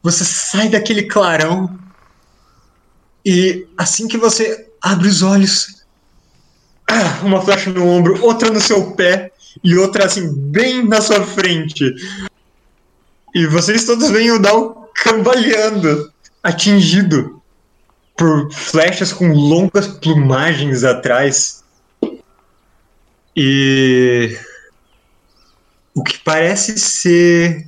[0.01, 1.77] você sai daquele clarão
[3.25, 5.83] e assim que você abre os olhos,
[6.89, 9.31] ah, uma flecha no ombro, outra no seu pé
[9.63, 11.93] e outra assim bem na sua frente.
[13.35, 17.41] E vocês todos veem o Dal cambaleando, atingido
[18.17, 21.58] por flechas com longas plumagens atrás.
[23.35, 24.37] E
[25.93, 27.67] o que parece ser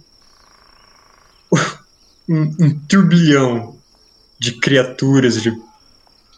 [2.28, 3.78] um, um turbilhão
[4.40, 5.56] de criaturas, de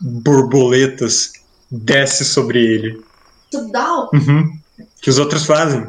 [0.02, 1.34] borboletas,
[1.72, 3.06] desce sobre ele.
[3.50, 4.60] Tudal, Uhum.
[5.02, 5.88] Que os outros fazem.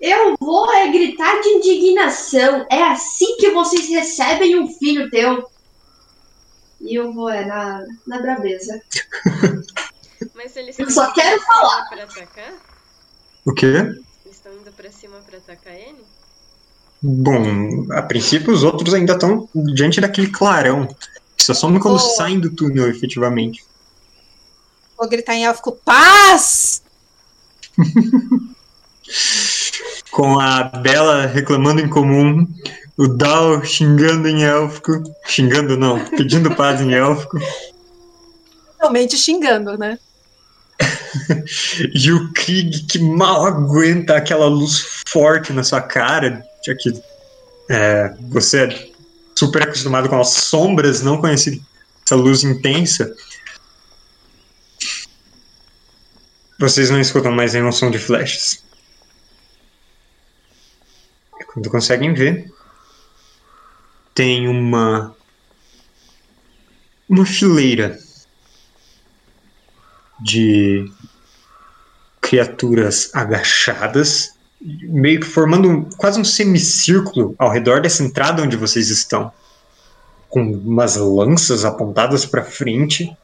[0.00, 2.66] eu vou é gritar de indignação.
[2.70, 5.48] É assim que vocês recebem um filho teu.
[6.80, 8.80] E eu vou é na, na braveza.
[10.34, 12.52] Mas eles Eu só quero cima pra atacar?
[13.44, 13.66] O quê?
[13.66, 16.04] Eles estão indo pra cima pra atacar ele?
[17.02, 20.88] Bom, a princípio os outros ainda estão diante daquele clarão.
[21.36, 21.98] Só somem quando Oh.
[21.98, 23.64] saem do túnel, efetivamente.
[24.96, 26.82] Vou gritar em élfico, paz!
[30.10, 32.46] Com a Bela reclamando em comum,
[32.96, 35.02] o Dal xingando em élfico.
[35.26, 37.38] Xingando não, pedindo paz em élfico.
[38.78, 39.98] Realmente xingando, né?
[41.94, 46.92] E o Krieg que mal aguenta aquela luz forte na sua cara, já que
[47.68, 48.92] é, você é
[49.34, 51.62] super acostumado com as sombras, não conhece
[52.04, 53.14] essa luz intensa.
[56.58, 58.62] Vocês não escutam mais nenhum som de flechas.
[61.52, 62.50] Quando conseguem ver,
[64.14, 65.14] tem uma
[67.08, 67.98] uma fileira
[70.20, 70.90] de
[72.22, 74.30] criaturas agachadas,
[74.60, 79.30] meio que formando um- quase um semicírculo ao redor dessa entrada onde vocês estão,
[80.30, 83.14] com umas lanças apontadas para frente,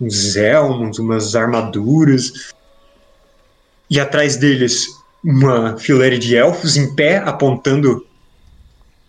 [0.00, 2.52] uns elmos, umas armaduras,
[3.88, 4.88] e atrás deles
[5.24, 8.06] uma fileira de elfos em pé apontando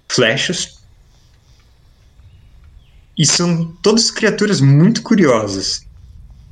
[0.07, 0.79] flechas.
[3.17, 5.85] E são todas criaturas muito curiosas.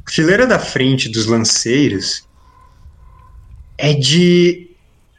[0.05, 2.23] A fileira da frente dos lanceiros
[3.77, 4.69] é de.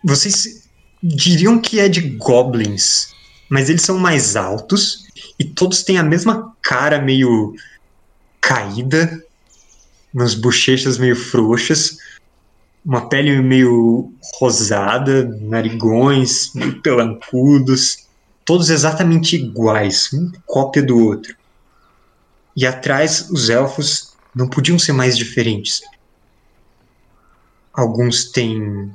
[0.02, 0.68] Vocês
[1.02, 3.08] diriam que é de goblins,
[3.48, 5.04] mas eles são mais altos
[5.38, 7.54] e todos têm a mesma cara meio
[8.40, 9.22] caída,
[10.12, 11.98] umas bochechas meio frouxas,
[12.84, 18.04] uma pele meio rosada, narigões meio pelancudos,
[18.44, 21.34] todos exatamente iguais, um cópia do outro.
[22.56, 25.80] E atrás os elfos não podiam ser mais diferentes.
[27.74, 28.94] Alguns têm.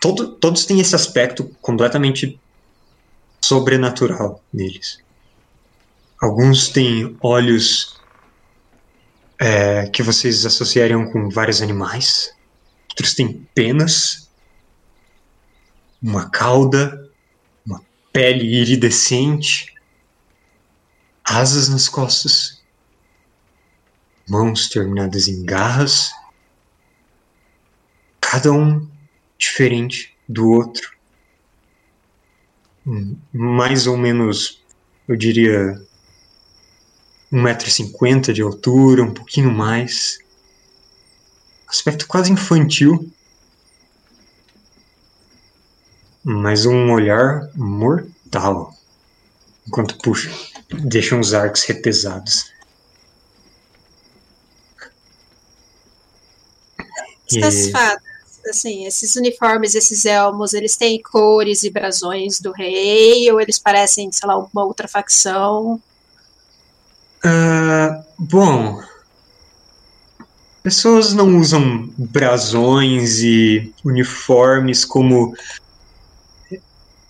[0.00, 2.38] Todo, todos têm esse aspecto completamente
[3.40, 4.98] sobrenatural neles.
[6.20, 7.98] Alguns têm olhos
[9.38, 12.34] é, que vocês associariam com vários animais.
[12.90, 14.28] Outros têm penas,
[16.02, 17.08] uma cauda,
[17.64, 17.80] uma
[18.12, 19.74] pele iridescente,
[21.24, 22.60] asas nas costas
[24.28, 26.12] mãos terminadas em garras,
[28.30, 28.86] cada um
[29.38, 30.92] diferente do outro.
[32.86, 34.62] Hum, Mais ou menos,
[35.08, 35.80] eu diria,
[37.32, 40.18] 1,50m de altura, um pouquinho mais.
[41.66, 43.10] Aspecto quase infantil.
[46.22, 48.74] Mas um olhar mortal.
[49.66, 50.30] Enquanto puxa,
[50.84, 52.52] deixam os arcos retesados.
[57.30, 57.72] Essas E-
[58.48, 64.10] assim, esses uniformes, esses elmos, eles têm cores e brasões do rei, ou eles parecem,
[64.12, 65.80] sei lá, uma outra facção?
[67.24, 68.80] Ah, bom,
[70.62, 75.34] pessoas não usam brasões e uniformes como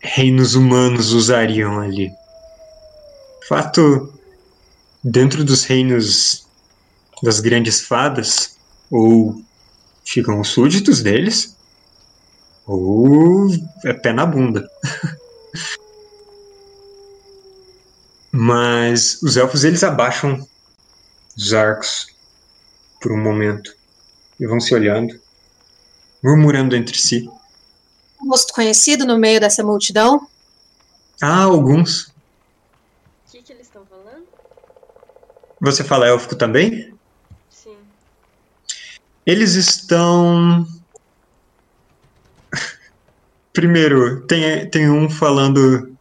[0.01, 2.13] reinos humanos usariam ali.
[3.49, 4.13] Fato,
[5.03, 6.47] dentro dos reinos
[7.23, 8.57] das grandes fadas,
[8.91, 9.43] ou
[10.09, 11.55] ficam os súditos deles,
[12.67, 13.51] ou
[13.85, 14.67] é pé na bunda.
[18.33, 20.49] Mas os elfos eles abaixam
[21.37, 22.07] os arcos
[23.01, 23.77] por um momento
[24.41, 25.21] e vão se olhando,
[26.23, 27.29] murmurando entre si.
[28.23, 30.27] Um rosto conhecido no meio dessa multidão?
[31.21, 32.07] Ah, alguns.
[32.07, 32.13] O
[33.31, 34.27] que, que eles estão falando?
[35.61, 36.98] Você fala élfico também?
[39.29, 40.67] Eles estão.
[43.53, 45.95] Primeiro, tem, tem um falando.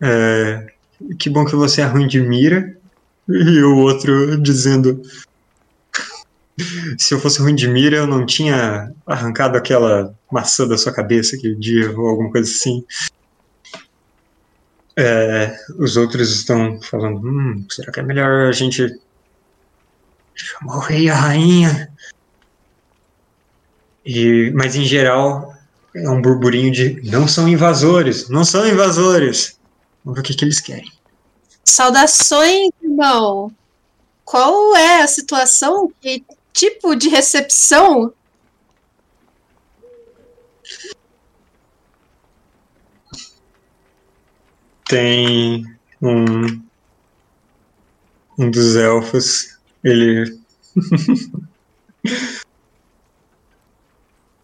[0.00, 0.72] é,
[1.18, 2.74] que bom que você é ruim de mira.
[3.28, 5.02] E o outro dizendo.
[6.96, 11.36] Se eu fosse ruim de mira, eu não tinha arrancado aquela maçã da sua cabeça
[11.36, 12.82] aquele dia, ou alguma coisa assim.
[14.96, 18.98] É, os outros estão falando: hum, será que é melhor a gente
[20.34, 21.91] chamar o rei e a rainha?
[24.04, 25.54] E, mas em geral
[25.94, 29.58] é um burburinho de não são invasores, não são invasores.
[30.04, 30.90] Vamos ver o que, que eles querem.
[31.64, 33.52] Saudações, irmão.
[34.24, 35.92] Qual é a situação?
[36.00, 38.12] Que tipo de recepção?
[44.86, 45.64] Tem
[46.00, 46.62] um
[48.38, 50.38] um dos elfos, ele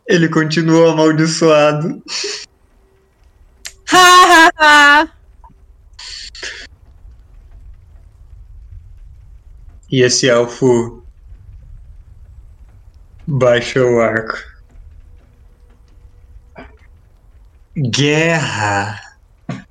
[0.09, 2.03] ele continua amaldiçoado.
[3.93, 5.13] Ha, ha, ha.
[9.91, 11.05] E esse elfo
[13.27, 14.39] baixa o arco.
[17.77, 19.01] Guerra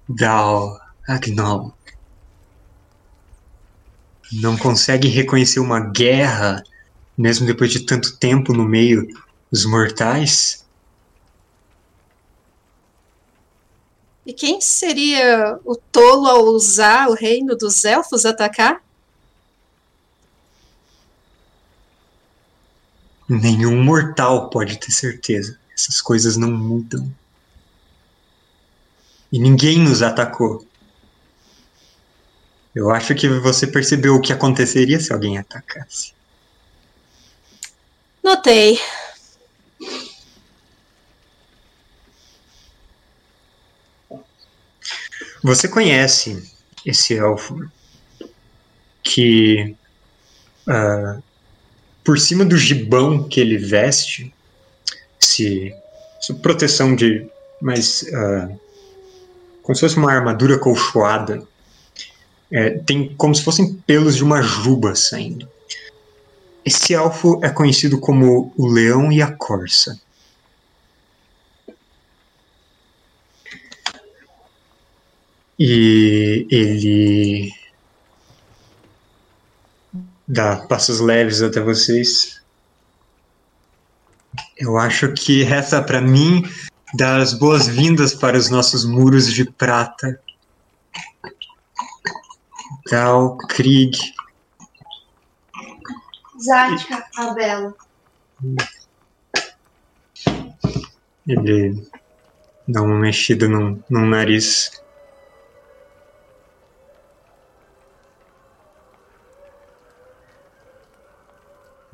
[0.07, 1.75] Dal Agnol.
[4.31, 6.63] Não consegue reconhecer uma guerra,
[7.17, 9.07] mesmo depois de tanto tempo no meio
[9.51, 10.65] dos mortais?
[14.25, 18.83] E quem seria o tolo ao usar o reino dos elfos atacar?
[23.27, 25.57] Nenhum mortal pode ter certeza.
[25.73, 27.09] Essas coisas não mudam.
[29.31, 30.65] E ninguém nos atacou.
[32.73, 36.13] Eu acho que você percebeu o que aconteceria se alguém atacasse.
[38.23, 38.79] Notei.
[45.43, 46.51] Você conhece
[46.85, 47.59] esse elfo
[49.03, 49.75] que,
[50.67, 51.19] ah,
[52.03, 54.33] por cima do gibão que ele veste,
[55.19, 55.73] se,
[56.41, 57.27] proteção de
[57.61, 58.49] mais ah,
[59.67, 61.45] como se fosse uma armadura colchoada,
[62.49, 65.45] é, tem como se fossem pelos de uma juba saindo.
[66.63, 69.99] Esse elfo é conhecido como o leão e a corça.
[75.59, 77.51] E ele
[80.27, 82.41] dá passos leves até vocês.
[84.57, 86.43] Eu acho que resta para mim
[86.93, 90.19] dar as boas-vindas para os nossos muros de prata.
[92.89, 93.97] Dal, Krieg,
[96.39, 97.75] Zática, a Bela.
[101.27, 101.89] ele
[102.67, 104.81] dá uma mexida no, no nariz.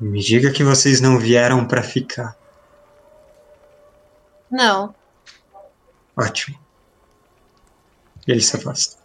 [0.00, 2.36] Me diga que vocês não vieram para ficar.
[4.50, 4.94] Não.
[6.16, 6.58] Ótimo.
[8.26, 8.96] E ele se afasta.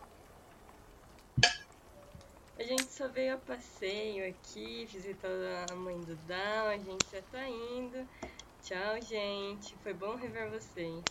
[2.58, 5.30] A gente só veio a passeio aqui, visitar
[5.72, 8.08] a mãe do Dal, a gente já tá indo.
[8.64, 9.76] Tchau, gente.
[9.82, 11.04] Foi bom rever vocês.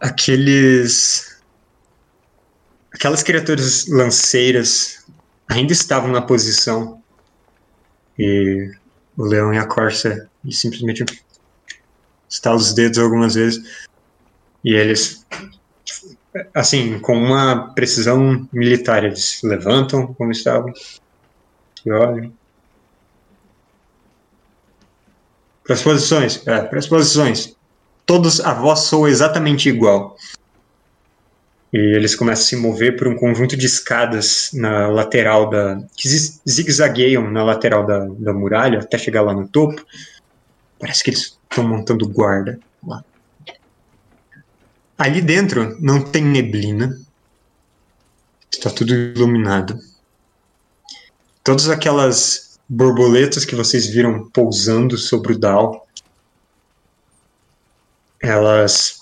[0.00, 1.42] Aqueles.
[2.92, 5.04] Aquelas criaturas lanceiras
[5.50, 7.02] ainda estavam na posição.
[8.18, 8.70] E
[9.16, 11.04] o leão e a corça e simplesmente
[12.28, 13.86] estala os dedos algumas vezes.
[14.64, 15.26] E eles.
[16.54, 20.72] Assim, com uma precisão militar, eles se levantam como estavam.
[21.84, 22.32] E olham.
[25.64, 26.46] Para as posições.
[26.46, 27.56] É, para as posições.
[28.06, 30.16] Todos, a voz soa exatamente igual.
[31.72, 35.80] E eles começam a se mover por um conjunto de escadas na lateral da.
[35.96, 39.84] que zig- zigue-zagueiam na lateral da, da muralha até chegar lá no topo.
[40.78, 43.04] Parece que eles estão montando guarda lá.
[44.98, 46.98] Ali dentro não tem neblina.
[48.52, 49.78] Está tudo iluminado.
[51.44, 55.86] Todas aquelas borboletas que vocês viram pousando sobre o Dal,
[58.20, 58.99] elas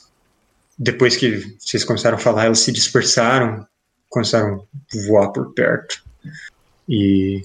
[0.78, 3.66] depois que vocês começaram a falar, elas se dispersaram,
[4.08, 4.64] começaram
[4.94, 6.00] a voar por perto.
[6.88, 7.44] E.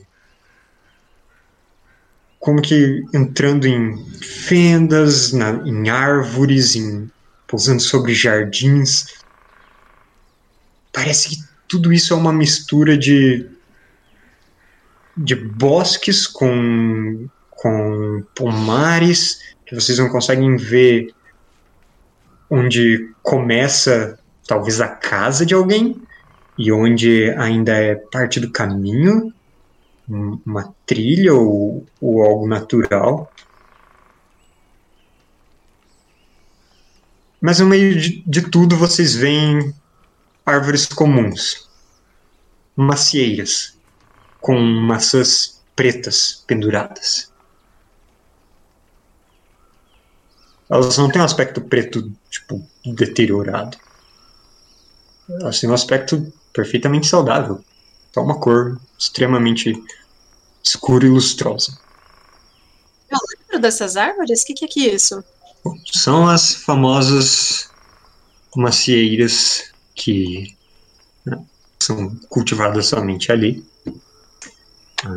[2.39, 7.09] Como que entrando em fendas, na- em árvores, em,
[7.47, 9.05] pousando sobre jardins.
[10.91, 11.35] Parece que
[11.67, 13.49] tudo isso é uma mistura de.
[15.17, 17.27] de bosques com.
[17.49, 21.15] com pomares, que vocês não conseguem ver
[22.49, 26.01] onde começa talvez a casa de alguém
[26.57, 29.33] e onde ainda é parte do caminho,
[30.09, 33.33] um- uma trilha ou, ou algo natural.
[37.39, 39.71] Mas no meio de, de tudo vocês veem
[40.45, 41.69] árvores comuns,
[42.75, 43.79] macieiras,
[44.39, 47.32] com maçãs pretas penduradas.
[50.73, 53.77] Elas não têm um aspecto preto, tipo, deteriorado.
[55.29, 57.63] Elas têm um aspecto perfeitamente saudável.
[58.11, 59.71] Só uma cor extremamente
[60.63, 61.77] escura e lustrosa.
[63.11, 64.41] Lembra dessas árvores?
[64.41, 65.23] O que, que é que é isso?
[65.91, 67.69] São as famosas
[68.55, 70.57] macieiras que
[71.23, 71.39] né,
[71.79, 73.63] são cultivadas somente ali.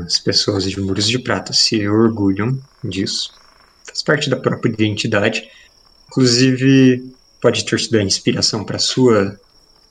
[0.04, 3.32] As pessoas de Muros de Prata se orgulham disso.
[3.86, 5.48] Faz parte da própria identidade.
[6.08, 9.38] Inclusive, pode ter sido a inspiração para sua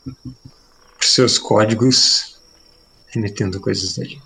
[0.04, 2.36] para seus códigos
[3.08, 4.22] remetendo coisas dali.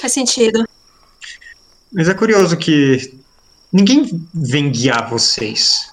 [0.00, 0.66] Faz sentido.
[1.92, 3.18] Mas é curioso que
[3.72, 5.90] ninguém vem guiar vocês.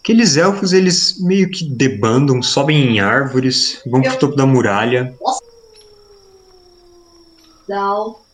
[0.00, 5.14] Aqueles elfos, eles meio que debandam, sobem em árvores, vão pro Eu- topo da muralha.
[7.68, 8.24] Dal.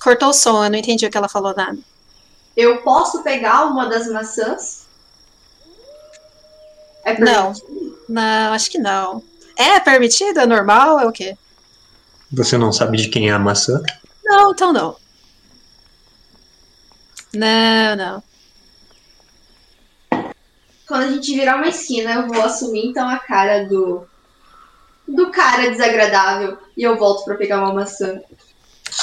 [0.00, 1.78] Cortou o som, eu não entendi o que ela falou nada.
[2.56, 4.86] Eu posso pegar uma das maçãs?
[7.04, 7.52] É Não.
[8.08, 9.22] Não, acho que não.
[9.56, 10.40] É permitido?
[10.40, 11.00] É normal?
[11.00, 11.36] É o quê?
[12.30, 13.82] Você não sabe de quem é a maçã?
[14.24, 14.96] Não, então não.
[17.34, 18.22] Não, não.
[20.86, 24.06] Quando a gente virar uma esquina, eu vou assumir então a cara do.
[25.08, 26.58] do cara desagradável.
[26.76, 28.20] E eu volto pra pegar uma maçã.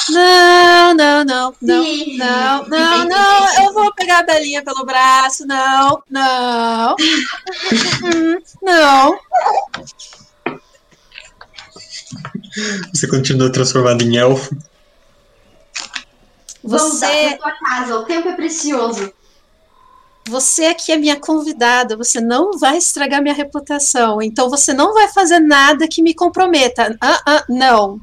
[0.10, 1.84] Não, não, não, não.
[2.18, 6.96] Não, não, não, eu vou pegar a Belinha pelo braço, não, não,
[8.62, 9.20] não.
[12.94, 14.56] Você continua transformado em elfo.
[16.64, 19.14] Vamos dar Você, pra tua casa, o tempo é precioso.
[20.28, 25.08] você aqui é minha convidada, você não vai estragar minha reputação, então você não vai
[25.08, 26.96] fazer nada que me comprometa.
[27.02, 28.00] Ah, ah, não,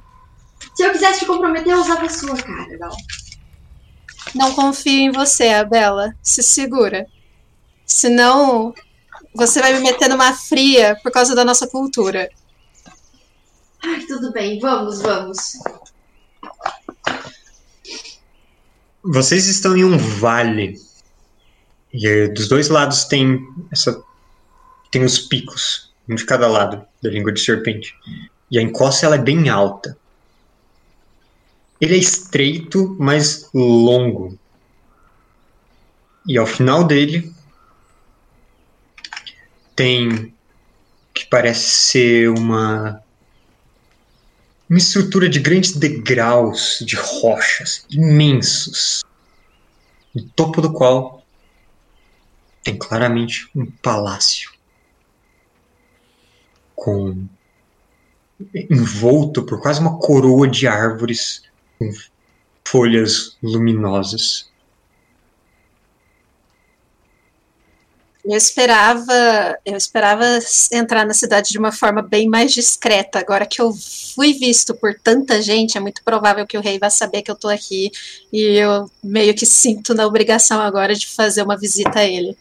[0.75, 2.97] Se eu quisesse te comprometer, eu usava a sua cara, Dal.
[4.35, 7.07] não confio em você, Abela, se segura.
[7.85, 8.75] Senão,
[9.35, 12.29] você vai me meter numa fria por causa da nossa cultura.
[13.83, 15.59] Ai, tudo bem, vamos, vamos.
[19.03, 20.81] Vocês estão em um vale.
[21.93, 23.41] E dos dois lados tem
[23.71, 24.03] essa
[24.91, 27.95] tem os picos, um de cada lado da língua de serpente.
[28.51, 29.97] E a encosta ela é bem alta.
[31.81, 34.39] Ele é estreito, mas longo.
[36.27, 37.33] E ao final dele
[39.75, 40.33] tem
[41.13, 43.03] que parece ser uma
[44.69, 49.05] uma estrutura de grandes degraus de rochas imensos,
[50.13, 51.25] no topo do qual
[52.65, 54.53] tem claramente um palácio
[56.75, 57.27] com
[58.69, 61.43] envolto por quase uma coroa de árvores
[61.79, 61.91] com
[62.65, 64.51] folhas luminosas.
[68.29, 70.25] Eu esperava, eu esperava
[70.73, 73.21] entrar na cidade de uma forma bem mais discreta.
[73.21, 76.91] Agora que eu fui visto por tanta gente, é muito provável que o rei vá
[76.91, 77.89] saber que eu tô aqui
[78.33, 82.37] e eu meio que sinto na obrigação agora de fazer uma visita a ele.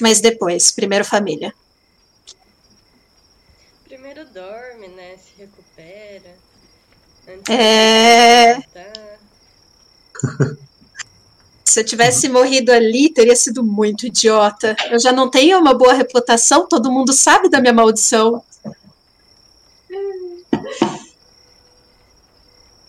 [0.00, 1.54] Mas depois, primeiro família.
[3.84, 5.16] Primeiro dorme, né?
[5.16, 5.48] Se.
[7.28, 8.56] Antes É.
[11.64, 14.74] Se eu tivesse morrido ali, teria sido muito idiota.
[14.90, 18.42] Eu já não tenho uma boa reputação, todo mundo sabe da minha maldição.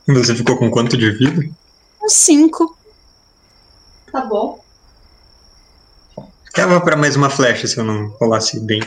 [0.07, 1.45] Você ficou com quanto de vida?
[2.01, 2.75] Um cinco.
[4.11, 4.63] Tá bom.
[6.53, 8.81] Tava pra mais uma flecha se eu não rolasse bem.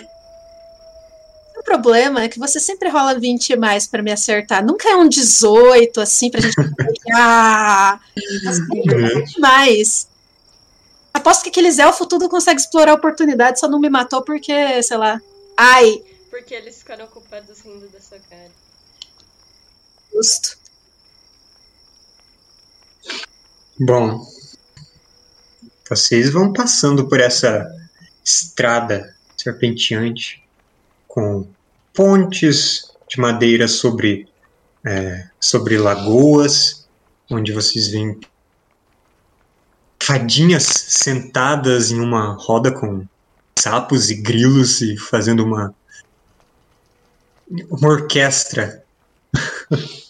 [1.73, 4.63] O problema é que você sempre rola 20 e mais pra me acertar.
[4.63, 6.55] Nunca é um 18, assim, pra gente.
[7.15, 7.99] ah!
[8.71, 9.19] Uhum.
[9.19, 10.07] É demais.
[11.15, 14.97] Aposto que aqueles elfos tudo consegue explorar a oportunidade, só não me matou porque, sei
[14.99, 15.19] lá.
[15.57, 18.51] Ai, Porque eles ficaram ocupados rindo da sua cara.
[20.13, 20.59] justo.
[23.81, 24.27] Bom,
[25.89, 27.67] vocês vão passando por essa
[28.23, 30.43] estrada serpenteante
[31.09, 31.47] com
[31.93, 34.29] pontes de madeira sobre,
[34.85, 36.89] é, sobre lagoas,
[37.31, 38.19] onde vocês veem
[40.03, 43.07] fadinhas sentadas em uma roda com
[43.59, 45.75] sapos e grilos e fazendo uma,
[47.71, 48.83] uma orquestra.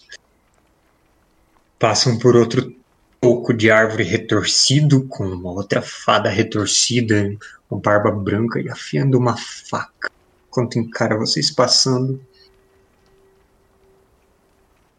[1.77, 2.73] Passam por outro
[3.21, 7.35] toco de árvore retorcido, com uma outra fada retorcida,
[7.69, 10.11] com barba branca e afiando uma faca,
[10.53, 12.23] enquanto encara vocês passando.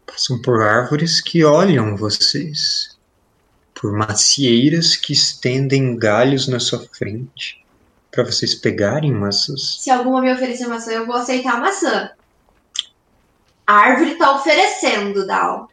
[0.05, 2.97] Passam por árvores que olham vocês,
[3.73, 7.65] por macieiras que estendem galhos na sua frente,
[8.11, 9.77] para vocês pegarem maçãs.
[9.79, 12.11] Se alguma me oferecer maçã, eu vou aceitar a maçã.
[13.65, 15.69] A árvore tá oferecendo, Dal.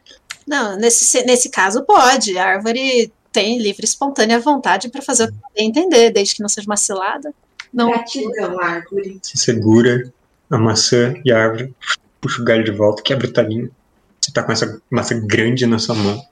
[0.47, 2.37] Não, nesse, nesse caso pode.
[2.37, 6.49] A árvore tem livre, espontânea vontade pra fazer o que bem entender, desde que não
[6.49, 7.33] seja uma cilada.
[7.73, 7.89] Não.
[7.89, 9.19] Gratidão, árvore.
[9.23, 10.13] Se segura
[10.49, 11.73] a maçã e a árvore,
[12.21, 13.71] puxa o galho de volta, quebra o talinho.
[14.21, 16.23] Você tá com essa maçã grande na sua mão.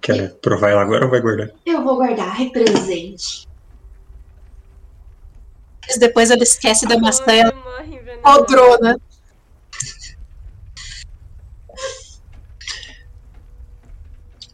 [0.00, 1.50] Quer provar ela agora ou vai guardar?
[1.66, 3.46] Eu vou guardar, represente.
[5.86, 7.52] Mas Depois ela esquece da maçã e ela
[8.22, 8.98] podrona.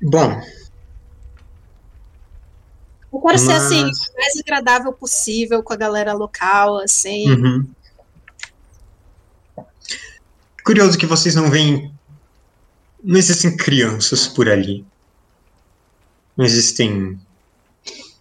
[0.03, 0.43] Bom,
[3.13, 7.31] Eu quero ser Mas- assim, o mais agradável possível com a galera local, assim.
[7.31, 7.67] uhum.
[10.65, 11.93] curioso que vocês não veem.
[13.03, 14.85] Não existem crianças por ali.
[16.37, 17.19] Não existem.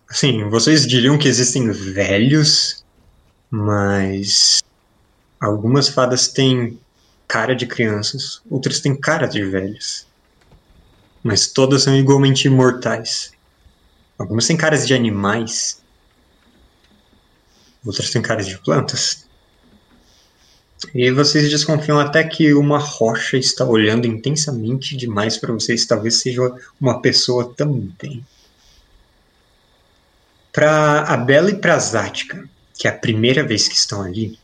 [0.09, 2.83] Assim, vocês diriam que existem velhos,
[3.49, 4.61] mas.
[5.39, 6.79] Algumas fadas têm
[7.27, 10.05] cara de crianças, outras têm cara de velhos.
[11.23, 13.31] Mas todas são igualmente imortais.
[14.21, 15.81] Algumas têm caras de animais,
[17.83, 19.27] outras têm caras de plantas.
[20.93, 25.85] E vocês desconfiam até que uma rocha está olhando intensamente demais para vocês.
[25.85, 28.23] Talvez seja uma pessoa também.
[30.53, 32.47] Para a Bela e para a Zática,
[32.77, 34.37] que é a primeira vez que estão ali,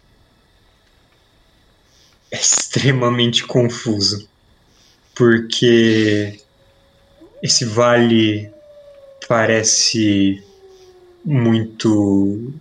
[2.32, 4.28] é extremamente confuso.
[5.13, 6.39] Porque
[7.43, 8.57] esse vale
[9.28, 10.43] parece
[11.23, 12.53] muito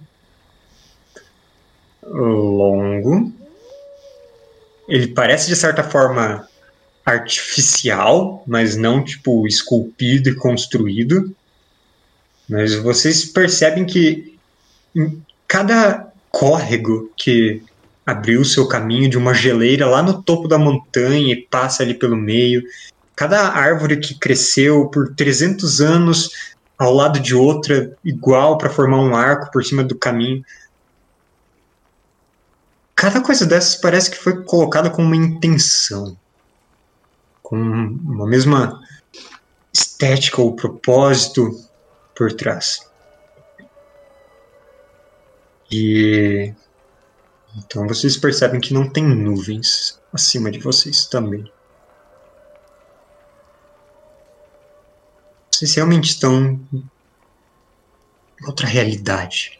[2.03, 3.33] longo.
[4.89, 6.49] Ele parece de certa forma
[7.05, 11.35] artificial, mas não tipo esculpido e construído.
[12.49, 14.37] Mas vocês percebem que
[14.95, 17.62] em cada córrego que
[18.05, 22.17] abriu seu caminho de uma geleira lá no topo da montanha e passa ali pelo
[22.17, 22.62] meio,
[23.17, 26.31] cada árvore que cresceu por 300 anos
[26.79, 30.45] ao lado de outra igual para formar um arco por cima do caminho.
[32.95, 36.16] Cada coisa dessas parece que foi colocada com uma intenção,
[37.43, 38.81] com uma mesma
[39.72, 41.51] estética ou propósito
[42.14, 42.87] por trás.
[45.70, 46.55] E
[47.57, 51.51] então vocês percebem que não tem nuvens acima de vocês também.
[55.57, 59.59] Vocês realmente estão em outra realidade.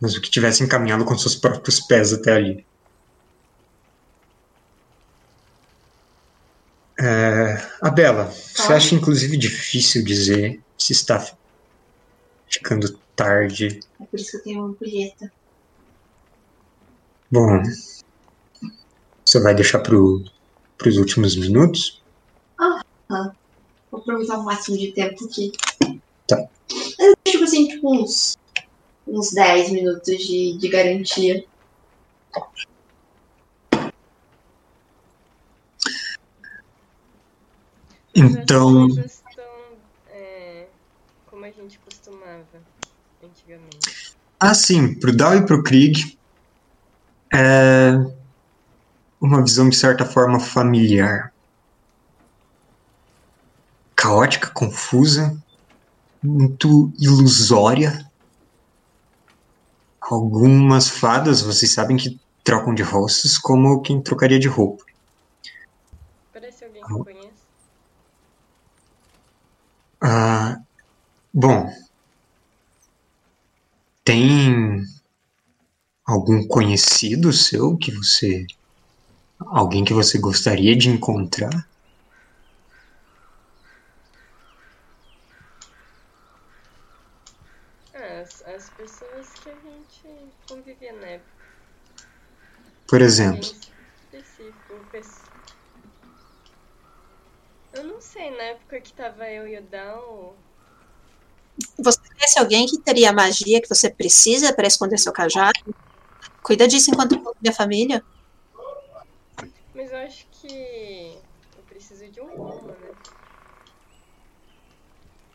[0.00, 2.64] Mas o que tivessem caminhado com seus próprios pés até ali.
[7.00, 11.20] É, a Bela, você acha inclusive difícil dizer se está
[12.48, 13.80] ficando tarde?
[14.00, 15.32] É por isso que eu tenho uma ampulheta.
[17.28, 17.60] Bom,
[19.24, 22.00] você vai deixar para os últimos minutos?
[23.90, 25.52] Vou aproveitar o máximo de tempo aqui.
[26.26, 26.48] Tá.
[26.98, 28.38] Eu deixo assim, tipo, uns,
[29.06, 31.44] uns 10 minutos de, de garantia.
[38.14, 39.44] Então, As coisas estão
[40.10, 40.66] é,
[41.26, 42.44] como a gente costumava
[43.24, 44.14] antigamente.
[44.38, 46.18] assim, pro Dal e pro Krieg,
[47.32, 47.92] é
[49.20, 51.29] uma visão de certa forma familiar.
[54.00, 55.36] Caótica, confusa,
[56.22, 58.10] muito ilusória.
[60.00, 64.82] Algumas fadas, vocês sabem que trocam de rostos como quem trocaria de roupa.
[66.32, 67.44] Parece alguém que eu conheço.
[70.02, 70.56] Ah,
[71.34, 71.70] bom,
[74.02, 74.82] tem
[76.06, 78.46] algum conhecido seu que você.
[79.52, 81.50] Alguém que você gostaria de encontrar?
[87.94, 89.54] Ah, as, as pessoas que a
[90.50, 91.30] gente convivia na época.
[92.88, 93.48] Por exemplo,
[97.72, 100.36] Eu não sei, na época que tava eu e o Dal.
[101.78, 105.52] Você conhece alguém que teria a magia que você precisa para esconder seu cajado?
[106.42, 108.04] Cuida disso enquanto eu da família.
[109.72, 111.18] Mas eu acho que
[111.56, 112.96] eu preciso de um rumo, né?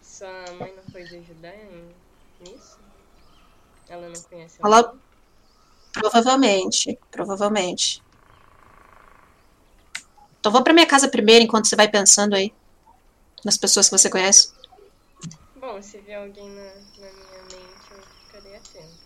[0.02, 1.96] Sua mãe não pode ajudar em-
[2.42, 2.80] nisso?
[3.88, 5.02] Ela não conhece Ela- alguém?
[6.10, 8.04] Provavelmente, provavelmente.
[10.40, 12.54] Então vou para minha casa primeiro enquanto você vai pensando aí
[13.44, 14.52] nas pessoas que você conhece.
[15.56, 17.98] Bom, se vier alguém na, na minha mente, eu
[18.28, 19.06] ficarei atento.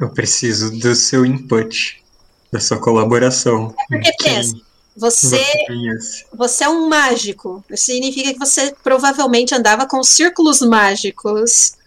[0.00, 2.02] eu preciso do seu input,
[2.50, 3.74] da sua colaboração.
[3.88, 4.56] Porque Quem pensa,
[4.96, 7.62] Você, você você é um mágico.
[7.70, 11.78] Isso significa que você provavelmente andava com círculos mágicos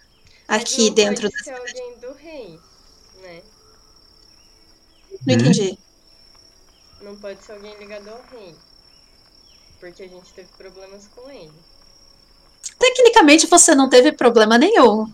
[0.56, 1.30] aqui não dentro.
[1.30, 2.64] pode ser alguém do rei,
[3.22, 3.42] né?
[5.26, 5.34] Não Hum?
[5.34, 5.78] entendi.
[7.00, 8.56] Não pode ser alguém ligado ao rei.
[9.78, 11.64] Porque a gente teve problemas com ele.
[12.78, 15.12] Tecnicamente você não teve problema nenhum.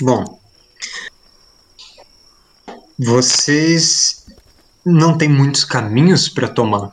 [0.00, 0.40] Bom,
[2.98, 4.26] vocês
[4.84, 6.92] não têm muitos caminhos para tomar.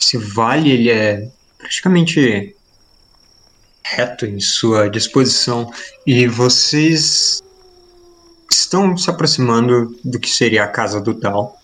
[0.00, 2.57] Esse vale ele é praticamente
[3.90, 5.72] reto em sua disposição
[6.06, 7.42] e vocês
[8.50, 11.60] estão se aproximando do que seria a casa do Tal.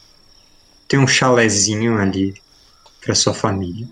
[0.88, 2.34] Tem um chalezinho ali
[3.02, 3.86] para sua família.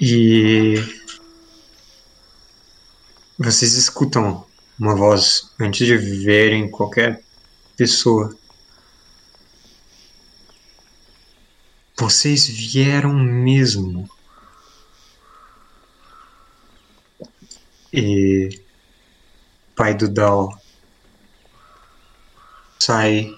[0.00, 0.74] E
[3.38, 4.44] vocês escutam
[4.78, 7.22] uma voz antes de verem qualquer
[7.76, 8.34] pessoa.
[11.96, 14.08] Vocês vieram mesmo.
[17.92, 18.48] E
[19.76, 20.58] pai do Dal
[22.78, 23.30] sai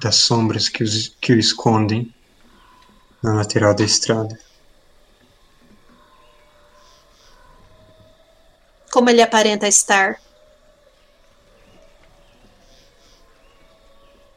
[0.00, 2.14] das sombras que, os, que o escondem
[3.22, 4.38] na lateral da estrada.
[8.92, 10.20] Como ele aparenta estar.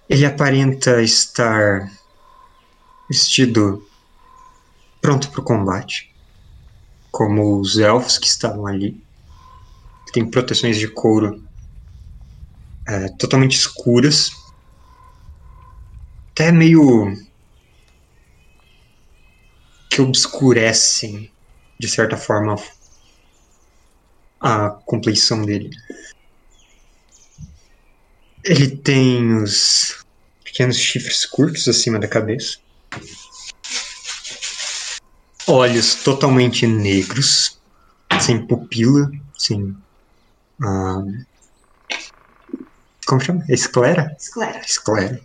[0.10, 1.92] Ele aparenta estar
[3.08, 3.88] vestido
[5.02, 6.14] pronto para o combate,
[7.12, 9.09] como os elfos que estavam ali.
[10.12, 11.44] Tem proteções de couro
[12.88, 14.32] é, totalmente escuras,
[16.32, 17.16] até meio
[19.90, 21.32] que obscurecem
[21.80, 22.56] de certa forma
[24.40, 25.70] a compleição dele.
[28.44, 30.04] Ele tem os
[30.44, 32.58] pequenos chifres curtos acima da cabeça.
[35.46, 37.60] Olhos totalmente negros,
[38.22, 39.76] sem pupila, sem.
[40.62, 41.04] Ah,
[43.06, 43.44] como chama?
[43.50, 44.16] Esclera?
[44.20, 44.60] Esclera.
[44.60, 45.22] Esclera.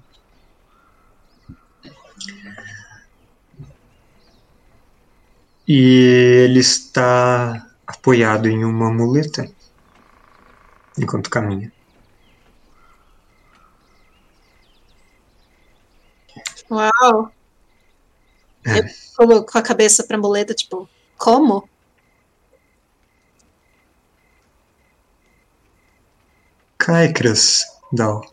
[5.67, 9.51] E ele está apoiado em uma muleta
[10.99, 11.73] enquanto caminha.
[16.71, 17.33] Uau!
[18.67, 18.79] É.
[19.21, 21.69] Eu com a cabeça pra muleta, tipo, como?
[26.85, 28.31] Caicras, Dal.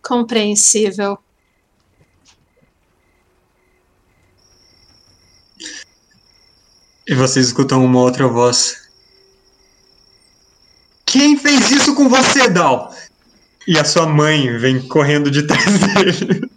[0.00, 1.18] Compreensível.
[7.04, 8.88] E vocês escutam uma outra voz.
[11.04, 12.94] Quem fez isso com você, Dal?
[13.66, 16.48] E a sua mãe vem correndo de trás dele.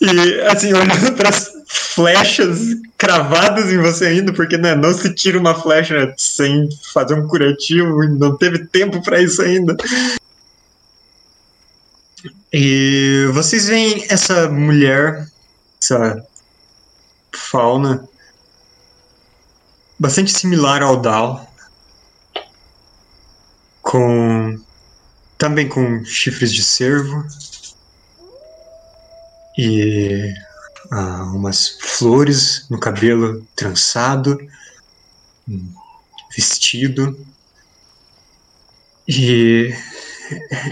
[0.00, 5.38] E, assim, olhando para as flechas cravadas em você ainda, porque né, não se tira
[5.38, 9.76] uma flecha sem fazer um curativo, não teve tempo pra isso ainda.
[12.52, 15.28] E vocês veem essa mulher,
[15.82, 16.26] essa
[17.32, 18.08] fauna,
[19.98, 21.52] bastante similar ao Dal,
[23.82, 24.58] com
[25.36, 27.24] também com chifres de cervo
[29.58, 30.32] e
[30.90, 34.38] ah, umas flores no cabelo trançado,
[36.34, 37.18] vestido.
[39.08, 39.74] E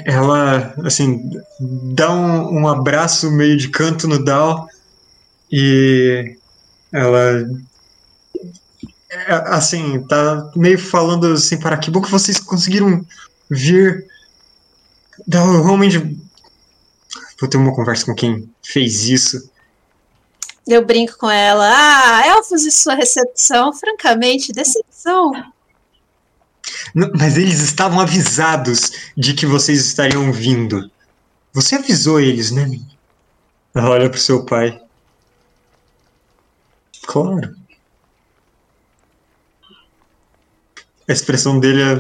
[0.05, 4.69] ela, assim, dá um, um abraço meio de canto no Dal
[5.51, 6.37] e
[6.93, 7.47] ela
[9.11, 13.05] é, assim, tá meio falando assim, para que bom que vocês conseguiram
[13.49, 14.07] vir.
[15.27, 15.99] Dal, realmente
[17.41, 19.49] vou ter uma conversa com quem fez isso.
[20.67, 21.69] Eu brinco com ela.
[21.69, 25.33] Ah, elfos e sua recepção, francamente, decepção.
[27.19, 30.91] Mas eles estavam avisados de que vocês estariam vindo.
[31.53, 32.81] Você avisou eles, né?
[33.75, 34.81] Olha pro seu pai.
[37.07, 37.55] Claro.
[41.07, 41.97] A expressão dele é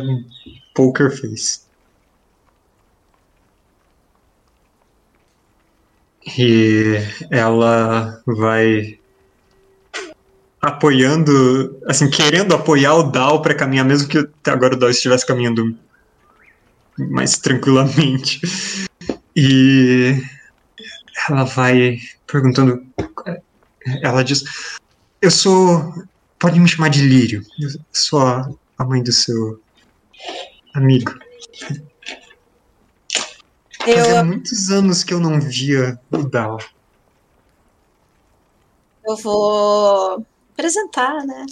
[0.75, 1.64] poker face.
[6.27, 6.97] E
[7.31, 8.99] ela vai
[10.61, 15.27] apoiando, assim, querendo apoiar o Dal para caminhar, mesmo que até agora o Dal estivesse
[15.27, 15.77] caminhando
[16.99, 18.41] mais tranquilamente.
[19.37, 20.23] E
[21.29, 22.85] ela vai perguntando.
[24.03, 24.45] Ela diz:
[25.21, 25.93] Eu sou.
[26.39, 27.43] Pode me chamar de Lírio.
[27.61, 28.49] Eu sou a,
[28.79, 29.61] a mãe do seu
[30.75, 31.13] amigo.
[33.85, 36.59] Fazia Eu, muitos anos que eu não via o Dal.
[39.07, 41.45] eu vou apresentar, né?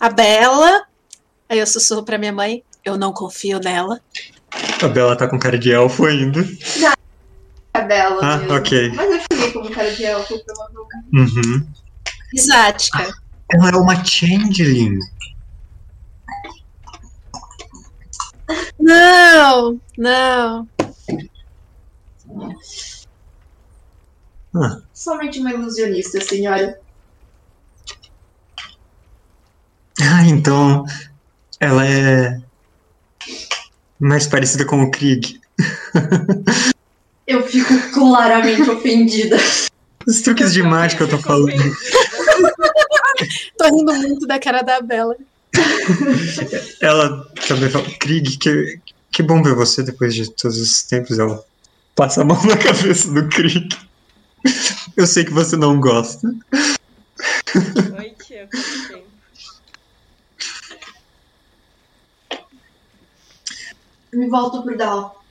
[0.00, 0.84] A Bela.
[1.48, 2.64] Aí eu sussurro pra minha mãe.
[2.84, 4.00] Eu não confio nela.
[4.82, 6.40] A Bela tá com cara de elfo ainda.
[7.74, 8.54] A Bela Ah, mesmo.
[8.56, 8.92] ok.
[8.94, 11.38] Mas eu cheguei como cara de elfo, provavelmente.
[11.38, 11.66] Uhum.
[12.34, 13.14] Exática.
[13.52, 14.98] Ela é uma changeling.
[18.78, 20.68] Não, não.
[24.54, 26.78] Ah, Somente uma ilusionista, senhora.
[30.00, 30.84] Ah, então
[31.58, 32.40] ela é
[33.98, 35.40] mais parecida com o Krieg.
[37.26, 39.36] Eu fico claramente ofendida.
[40.06, 41.52] Os truques de mágica eu tô falando.
[43.56, 45.16] Tô rindo muito da cara da Bela.
[46.80, 48.80] Ela também fala, Krieg, que,
[49.12, 51.18] que bom ver você depois de todos esses tempos.
[51.18, 51.44] Ela
[51.94, 53.68] passa a mão na cabeça do Krieg.
[54.96, 56.28] Eu sei que você não gosta.
[57.98, 58.48] Oi, tia,
[58.88, 59.06] tempo?
[64.12, 65.22] Me volto pro Dal.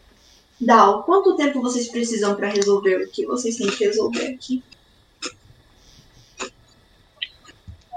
[0.59, 4.63] Dal, quanto tempo vocês precisam pra resolver o que vocês têm que resolver aqui?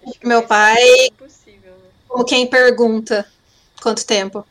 [0.07, 1.89] Acho que Meu pai- Impossível, né?
[2.09, 3.27] Como quem pergunta
[3.83, 4.47] quanto tempo.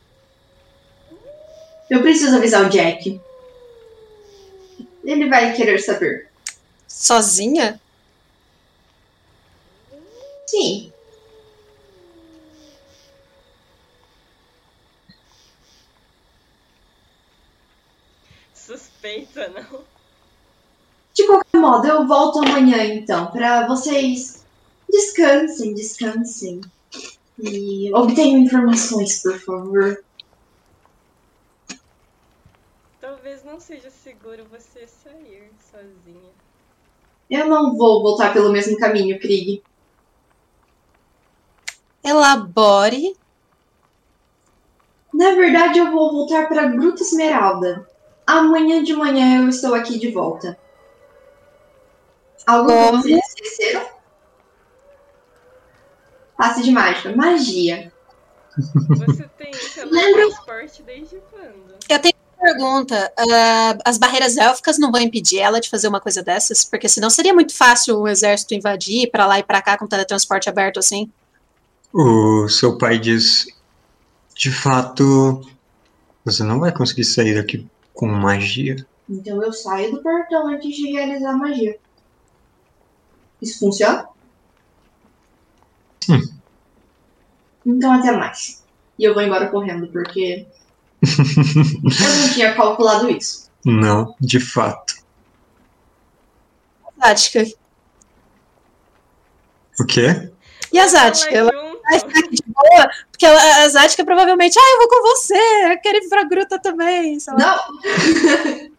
[1.90, 3.20] Eu preciso avisar o Jack.
[5.04, 6.30] Ele vai querer saber.
[6.88, 7.80] Sozinha?
[10.48, 10.92] Sim.
[18.54, 19.84] Suspeita, não?
[21.14, 24.44] De qualquer modo, eu volto amanhã então, pra vocês
[24.90, 26.62] descansem, descansem.
[27.40, 30.04] E obtenham informações, por favor.
[33.02, 36.32] Talvez não seja seguro você sair sozinha.
[37.30, 39.62] Eu não vou voltar pelo mesmo caminho, Krieg.
[42.04, 43.16] Elabore.
[45.14, 47.88] Na verdade, eu vou voltar pra Gruta Esmeralda.
[48.26, 50.58] Amanhã de manhã eu estou aqui de volta.
[52.48, 53.02] Algo que Como?
[53.04, 53.88] vocês esqueceram?
[56.36, 57.16] Passe de mágica.
[57.16, 57.94] Magia.
[58.58, 59.52] Você tem
[59.86, 61.73] Lembra- teletransporte desde quando?
[62.44, 66.66] Pergunta: ah, as barreiras élficas não vão impedir ela de fazer uma coisa dessas?
[66.66, 70.50] Porque senão seria muito fácil o exército invadir pra lá e pra cá com teletransporte
[70.50, 71.10] aberto assim.
[71.94, 73.48] O seu pai diz:
[74.36, 75.42] De fato,
[76.26, 78.76] você não vai conseguir sair daqui com magia.
[79.10, 81.80] Então eu saio do portão antes de realizar a magia.
[83.42, 84.06] Isso funciona?
[86.04, 86.22] Sim.
[87.66, 88.66] Então até mais.
[89.00, 90.46] E eu vou embora correndo, porque
[91.04, 93.50] eu não tinha calculado isso.
[93.66, 94.96] Não, de fato.
[97.00, 97.46] Tática.
[99.80, 100.30] O quê?
[100.72, 101.30] E a Zatka?
[101.30, 101.52] Ela
[101.84, 102.90] vai ficar aqui de boa?
[103.12, 105.34] Porque ela, a Zatka provavelmente, ah, eu vou com você,
[105.72, 107.18] eu quero ir pra gruta também.
[107.38, 107.60] Não!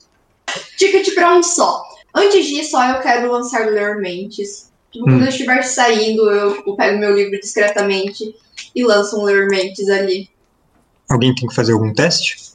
[0.79, 1.83] Ticket pra um só.
[2.15, 4.73] Antes disso, só eu quero lançar ler mentes.
[4.91, 5.13] Tipo, Hum.
[5.13, 8.35] quando eu estiver saindo, eu, eu pego meu livro discretamente
[8.75, 10.31] e lanço um ler mentes ali.
[11.09, 12.53] Alguém tem que fazer algum teste?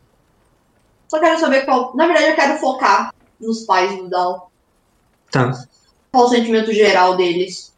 [1.07, 1.95] Só quero saber qual.
[1.95, 4.51] Na verdade, eu quero focar nos pais do Dal.
[5.31, 5.51] Tá.
[6.11, 7.73] Qual o sentimento geral deles.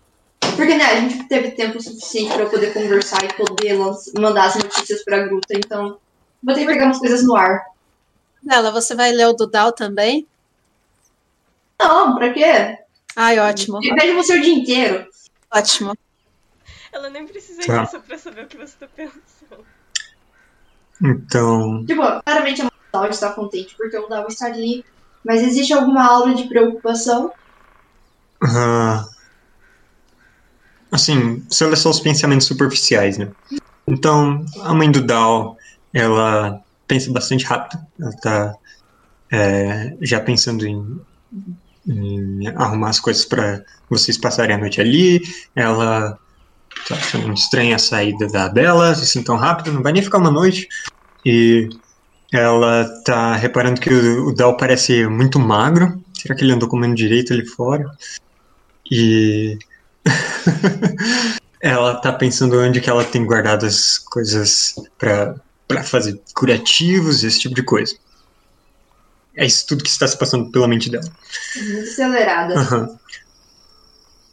[0.55, 3.77] Porque, né, a gente teve tempo suficiente pra eu poder conversar e poder
[4.19, 5.97] mandar as notícias pra gruta, então.
[6.43, 7.63] Vou ter que pegar umas coisas no ar.
[8.49, 10.27] Ela, você vai ler o do Dal também?
[11.79, 12.77] Não, pra quê?
[13.15, 15.07] Ai, ótimo, Eu vejo você o dia inteiro.
[15.53, 15.95] ótimo.
[16.91, 17.83] Ela nem precisa Tá.
[17.83, 19.65] disso pra saber o que você tá pensando.
[21.01, 21.85] Então.
[21.85, 24.85] Tipo, claramente a Dal está contente porque o Dal está ali.
[25.23, 27.31] Mas existe alguma aura de preocupação?
[28.43, 29.05] ah,
[30.91, 33.29] assim, olha só os pensamentos superficiais, né?
[33.87, 35.57] Então, a mãe do Dal,
[35.93, 37.79] ela pensa bastante rápido.
[37.99, 38.55] Ela tá
[39.31, 40.99] é, já pensando em,
[41.87, 45.21] em arrumar as coisas para vocês passarem a noite ali.
[45.55, 46.17] Ela
[46.87, 50.31] tá achando estranha a saída da Bela, assim tão rápido, não vai nem ficar uma
[50.31, 50.67] noite.
[51.25, 51.69] E
[52.33, 56.03] ela tá reparando que o, o Dal parece muito magro.
[56.17, 57.85] Será que ele andou comendo direito ali fora?
[58.89, 59.57] E
[61.61, 65.35] ela tá pensando onde que ela tem guardado as coisas pra
[65.71, 67.95] para fazer curativos, esse tipo de coisa.
[69.35, 71.09] É isso tudo que está se passando pela mente dela.
[71.55, 72.59] Muito acelerada.
[72.59, 72.99] Aham.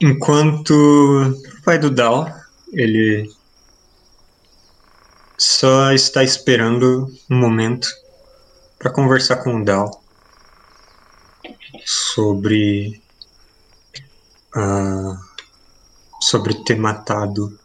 [0.00, 2.34] Enquanto pai do Dal,
[2.72, 3.30] ele
[5.36, 7.86] só está esperando um momento
[8.78, 10.02] para conversar com o Dal
[11.84, 13.02] sobre
[14.56, 15.20] ah,
[16.22, 17.60] sobre ter matado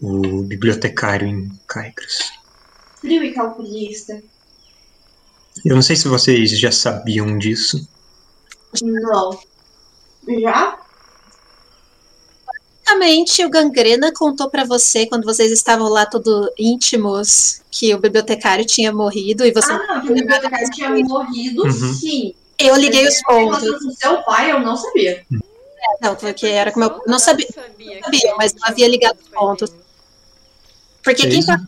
[0.00, 2.32] o bibliotecário em Caicros.
[2.96, 4.20] Frio e calculista.
[5.64, 7.88] Eu não sei se vocês já sabiam disso.
[8.82, 9.38] Não.
[10.42, 10.77] Já?
[12.88, 18.64] Basicamente, o Gangrena contou pra você, quando vocês estavam lá todos íntimos, que o bibliotecário
[18.64, 19.70] tinha morrido e você.
[19.72, 21.94] Ah, não, que o bibliotecário tinha morrido, Uhum.
[21.94, 22.34] sim.
[22.58, 23.62] Eu liguei os pontos.
[23.70, 25.24] Mas o seu pai, eu não sabia.
[26.00, 27.46] Não, porque era como eu não sabia.
[27.52, 29.70] sabia, sabia, mas não havia ligado os pontos.
[31.04, 31.60] Porque É quem tá.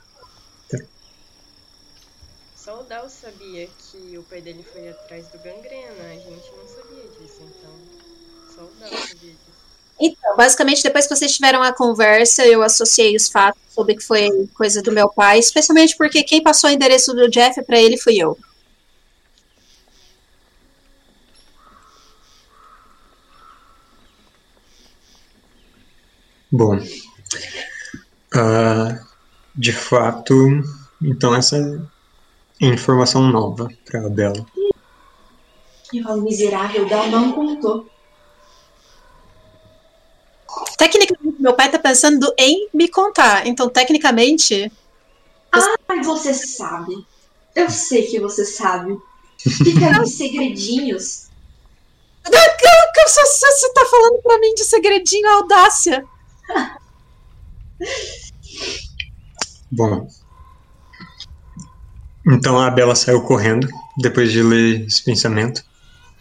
[2.57, 5.70] Só o Dal sabia que o pai dele foi atrás do gangrena.
[10.01, 14.31] Então, basicamente, depois que vocês tiveram a conversa, eu associei os fatos, soube que foi
[14.55, 18.17] coisa do meu pai, especialmente porque quem passou o endereço do Jeff pra ele fui
[18.17, 18.37] eu.
[26.51, 26.81] Bom,
[28.35, 28.99] ah,
[29.55, 30.35] de fato,
[31.01, 31.57] então essa
[32.61, 34.45] é informação nova para a Bela.
[35.93, 37.87] E o miserável Dal não contou.
[40.77, 43.47] Tecnicamente, meu pai tá pensando em me contar.
[43.47, 44.71] Então, tecnicamente,
[45.89, 47.07] Mas você sabe.
[47.55, 48.97] Eu sei que você sabe.
[49.39, 51.29] Fica nos segredinhos.
[52.25, 56.05] que você, você tá falando pra mim de segredinho audácia.
[59.73, 60.09] Bom,
[62.27, 65.65] então a Bela saiu correndo depois de ler esse pensamento.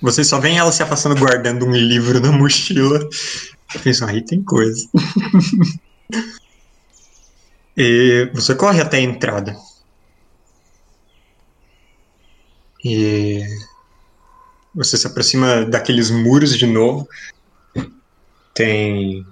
[0.02, 3.00] Vocês só veem ela se afastando guardando um livro na mochila.
[3.84, 4.88] Pensam, aí tem coisa.
[7.78, 9.56] e você corre até a entrada.
[12.84, 13.44] E
[14.74, 17.08] você se aproxima daqueles muros de novo.
[18.54, 19.26] Tem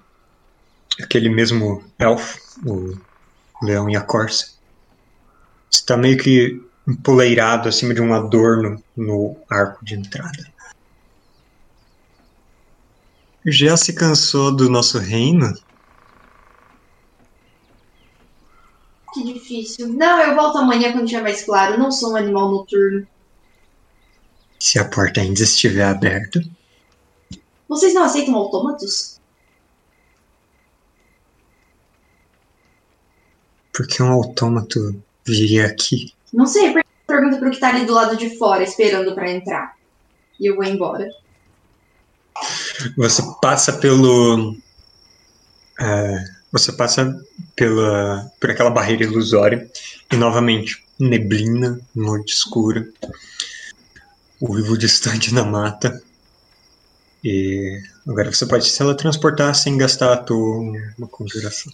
[1.01, 2.97] aquele mesmo elfo, o
[3.61, 4.55] leão e a corça.
[5.71, 10.56] Está meio que empoleirado acima de um adorno no arco de entrada.
[13.47, 15.47] Já se cansou do nosso reino?
[19.13, 19.93] Que difícil.
[19.93, 21.73] Não, eu volto amanhã quando tiver mais claro.
[21.75, 23.07] Eu não sou um animal noturno.
[24.59, 26.39] Se a porta ainda estiver aberta.
[27.67, 29.17] Vocês não aceitam autômatos?
[33.73, 34.79] Por que um autômato
[35.25, 36.11] viria aqui?
[36.33, 39.73] Não sei, per- pergunta pro que tá ali do lado de fora, esperando pra entrar.
[40.39, 41.07] E eu vou embora.
[42.95, 44.55] Você passa pelo.
[45.79, 47.13] é, você passa
[47.55, 49.69] pela, por aquela barreira ilusória
[50.11, 52.87] e novamente neblina, noite escura,
[54.39, 56.01] o vivo distante na mata.
[57.23, 60.59] E agora você pode se teletransportar sem gastar a tua
[60.97, 61.73] uma conjuração.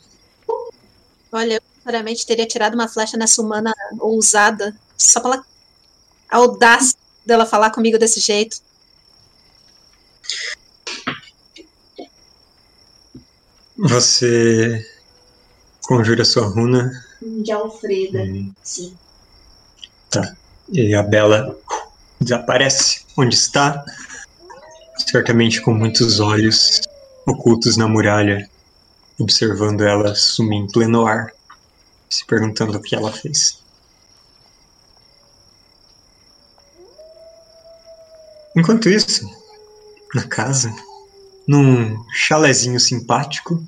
[1.31, 5.43] Olha, eu sinceramente teria tirado uma flecha nessa humana ousada, só pela
[6.29, 8.57] audácia dela falar comigo desse jeito.
[13.77, 14.85] Você
[15.83, 18.53] conjura sua runa De Alfreda, Hum.
[18.63, 18.95] sim.
[20.71, 21.57] e a Bela
[22.21, 23.83] desaparece onde está,
[25.09, 26.81] certamente com muitos olhos
[27.25, 28.49] ocultos na muralha,
[29.19, 31.31] observando ela sumir em pleno ar,
[32.09, 33.61] se perguntando o que ela fez.
[38.55, 39.27] Enquanto isso,
[40.13, 40.73] na casa,
[41.47, 43.63] num chalezinho simpático,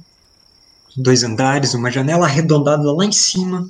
[0.95, 3.67] dois andares, uma janela arredondada lá em cima,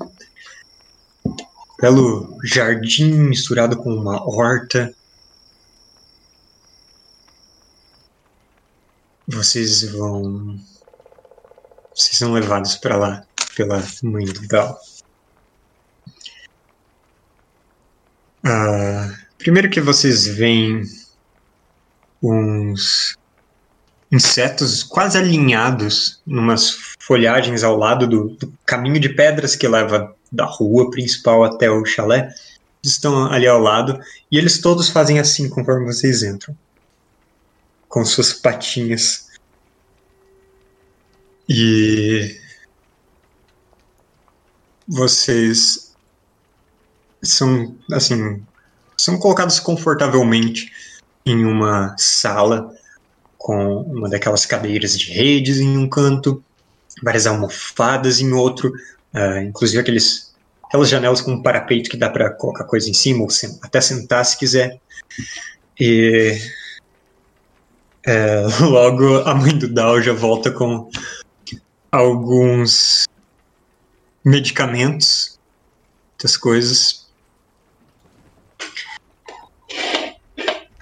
[1.80, 4.93] belo jardim misturado com uma horta.
[9.28, 10.60] Vocês vão.
[11.95, 13.26] Vocês são levados para lá
[13.56, 14.80] pela mãe do Dal.
[18.43, 20.84] Ah, primeiro que vocês veem
[22.22, 23.18] uns
[24.16, 30.45] insetos quase alinhados numas folhagens ao lado do, do caminho de pedras que leva da
[30.45, 32.34] rua principal até o chalé.
[32.82, 33.99] Estão ali ao lado
[34.32, 36.55] e eles todos fazem assim conforme vocês entram,
[37.89, 39.28] com suas patinhas.
[41.49, 42.39] E
[44.88, 45.93] vocês
[47.22, 48.43] são assim
[48.97, 50.72] são colocados confortavelmente
[51.26, 52.72] em uma sala
[53.46, 56.43] com uma daquelas cadeiras de redes em um canto,
[57.04, 58.74] várias almofadas em outro,
[59.14, 60.34] ah, inclusive aqueles
[60.64, 63.80] aquelas janelas com um parapeito que dá para colocar coisa em cima ou sen- até
[63.80, 64.80] sentar se quiser.
[65.80, 66.39] E
[68.04, 70.89] é, logo a mãe do Dal já volta com
[71.91, 73.06] alguns
[74.24, 75.39] medicamentos,
[76.14, 77.06] outras coisas.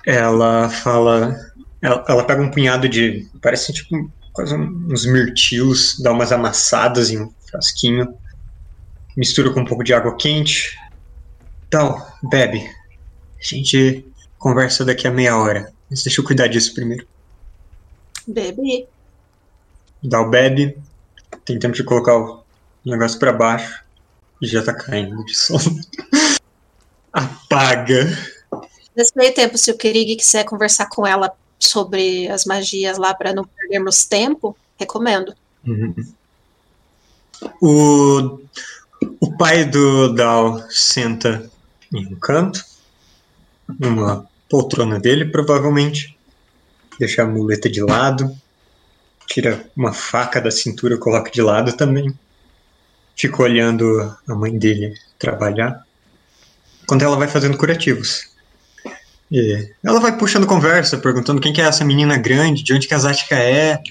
[0.06, 1.53] Ela fala.
[1.84, 3.28] Ela, ela pega um punhado de.
[3.42, 8.18] Parece tipo quase uns mirtilos, dá umas amassadas em um frasquinho,
[9.16, 10.80] mistura com um pouco de água quente.
[11.70, 12.66] Tal, bebe.
[13.38, 14.06] A gente
[14.40, 15.72] conversa daqui a meia hora.
[15.90, 17.06] Mas deixa eu cuidar disso primeiro.
[18.26, 18.88] Bebi.
[20.02, 20.78] Dá o bebe,
[21.46, 22.44] tem tempo de colocar o
[22.86, 23.84] negócio pra baixo
[24.42, 25.80] e já tá caindo de sono.
[27.12, 28.06] Apaga.
[28.96, 31.34] Nesse meio tempo, se o Kirig quiser conversar com ela
[31.68, 35.34] sobre as magias lá para não perdermos tempo, recomendo.
[35.66, 35.96] Uhum.
[37.62, 38.40] O,
[39.20, 41.50] o pai do Dal senta
[41.92, 42.64] em um canto,
[43.80, 46.18] numa poltrona dele, provavelmente.
[47.00, 48.36] Deixa a muleta de lado,
[49.26, 52.14] tira uma faca da cintura, coloca de lado também.
[53.16, 55.86] Fica olhando a mãe dele trabalhar.
[56.88, 58.33] Quando ela vai fazendo curativos.
[59.34, 62.94] E ela vai puxando conversa, perguntando quem que é essa menina grande, de onde que
[62.94, 63.82] a Zática é.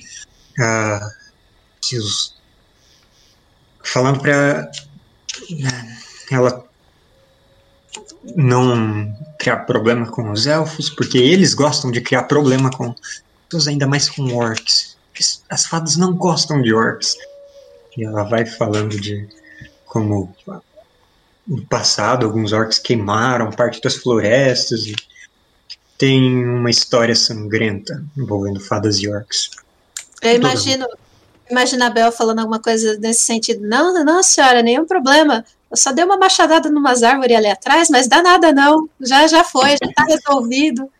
[0.56, 1.10] Ah,
[1.94, 2.36] os
[3.82, 4.70] falando pra
[6.30, 6.64] ela
[8.36, 12.94] não criar problema com os elfos, porque eles gostam de criar problema com
[13.66, 14.96] ainda mais com orcs.
[15.50, 17.16] As fadas não gostam de orcs.
[17.96, 19.28] E ela vai falando de
[19.86, 20.34] como
[21.46, 24.94] no passado alguns orcs queimaram parte das florestas e
[26.02, 29.50] tem uma história sangrenta envolvendo fadas e orcs.
[30.20, 30.84] Eu imagino,
[31.48, 33.64] imagino a Bel falando alguma coisa nesse sentido.
[33.64, 35.44] Não, não, senhora, nenhum problema.
[35.70, 38.90] Eu só dei uma machadada numas árvores ali atrás, mas dá nada não.
[39.00, 40.90] Já já foi, já tá resolvido.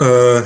[0.00, 0.42] Uh,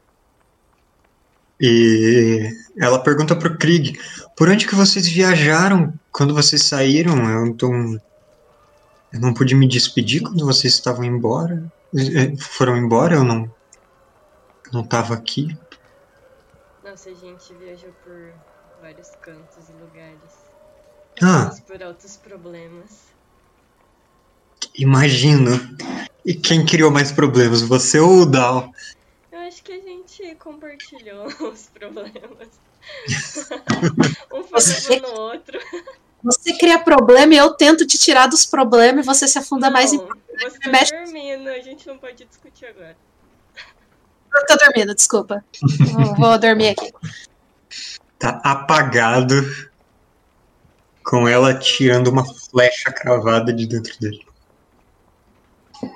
[1.60, 4.00] e ela pergunta pro Krieg,
[4.34, 7.28] por onde que vocês viajaram quando vocês saíram?
[7.28, 7.70] Eu, tô,
[9.12, 11.70] eu não pude me despedir quando vocês estavam embora.
[11.96, 13.50] Eh, Foram embora, eu não
[14.72, 15.54] não tava aqui.
[16.82, 18.32] Nossa, a gente viajou por
[18.80, 20.32] vários cantos e lugares.
[21.22, 23.12] Ah, por altos problemas.
[24.74, 25.50] imagino.
[26.24, 28.72] E quem criou mais problemas, você ou o Dal?
[29.30, 32.48] Eu acho que a gente compartilhou os problemas.
[34.32, 35.58] um foi Você- levando o outro.
[36.22, 39.92] Você cria problema e eu tento te tirar dos problemas e você se afunda mais
[39.92, 39.98] em.
[39.98, 40.08] Não,
[40.38, 42.96] você tá mexe- dormindo, a gente não pode discutir agora.
[44.34, 45.44] Eu tô dormindo, desculpa.
[45.92, 46.92] Vou- Vou dormir aqui.
[48.18, 49.34] Tá apagado.
[51.04, 54.24] Com ela tirando uma flecha cravada de dentro dele.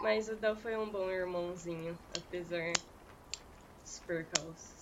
[0.03, 2.73] Mas o Dal foi um bom irmãozinho, apesar
[3.85, 4.75] dos percalços.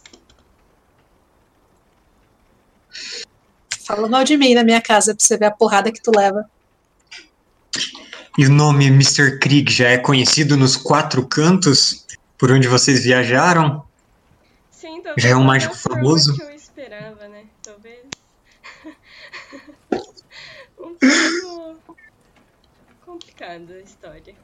[3.85, 6.48] Fala mal de mim na minha casa pra você ver a porrada que tu leva.
[8.39, 9.39] E o nome Mr.
[9.39, 12.05] Krieg já é conhecido nos quatro cantos
[12.39, 13.86] por onde vocês viajaram?
[14.70, 16.35] Sim, talvez Já é um mágico famoso?
[16.35, 17.44] que eu esperava, né?
[17.62, 18.01] Talvez.
[20.81, 21.97] um pouco
[23.05, 24.35] complicada a história.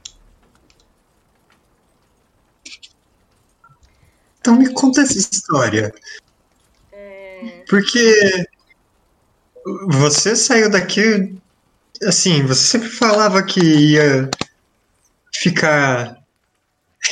[4.40, 5.92] Então me conta essa história.
[6.92, 8.46] É, Porque
[9.88, 11.38] você saiu daqui.
[12.02, 14.28] Assim, você sempre falava que ia
[15.34, 16.16] ficar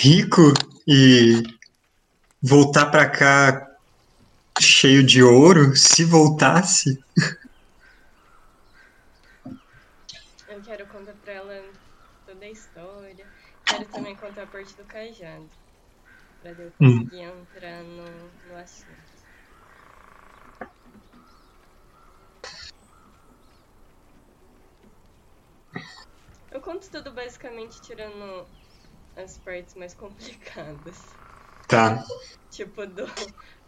[0.00, 0.52] rico
[0.86, 1.42] e
[2.42, 3.66] voltar pra cá
[4.60, 6.98] cheio de ouro, se voltasse.
[10.48, 11.62] eu quero contar pra ela
[12.26, 13.26] toda a história.
[13.64, 15.48] Quero também contar a parte do cajado.
[16.40, 16.98] Pra eu Hum.
[16.98, 19.18] conseguir entrar no, no assunto.
[26.58, 28.44] Eu conto tudo basicamente tirando
[29.16, 31.14] as partes mais complicadas.
[31.68, 32.02] Tá.
[32.50, 33.06] Tipo do,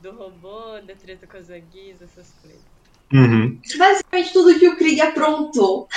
[0.00, 2.64] do robô, da treta com as aguis, essas coisas.
[3.12, 3.60] Uhum.
[3.78, 5.86] Basicamente tudo que o Krieg aprontou.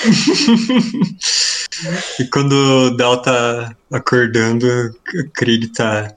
[2.19, 6.15] E quando o Dal tá acordando, o Krieg tá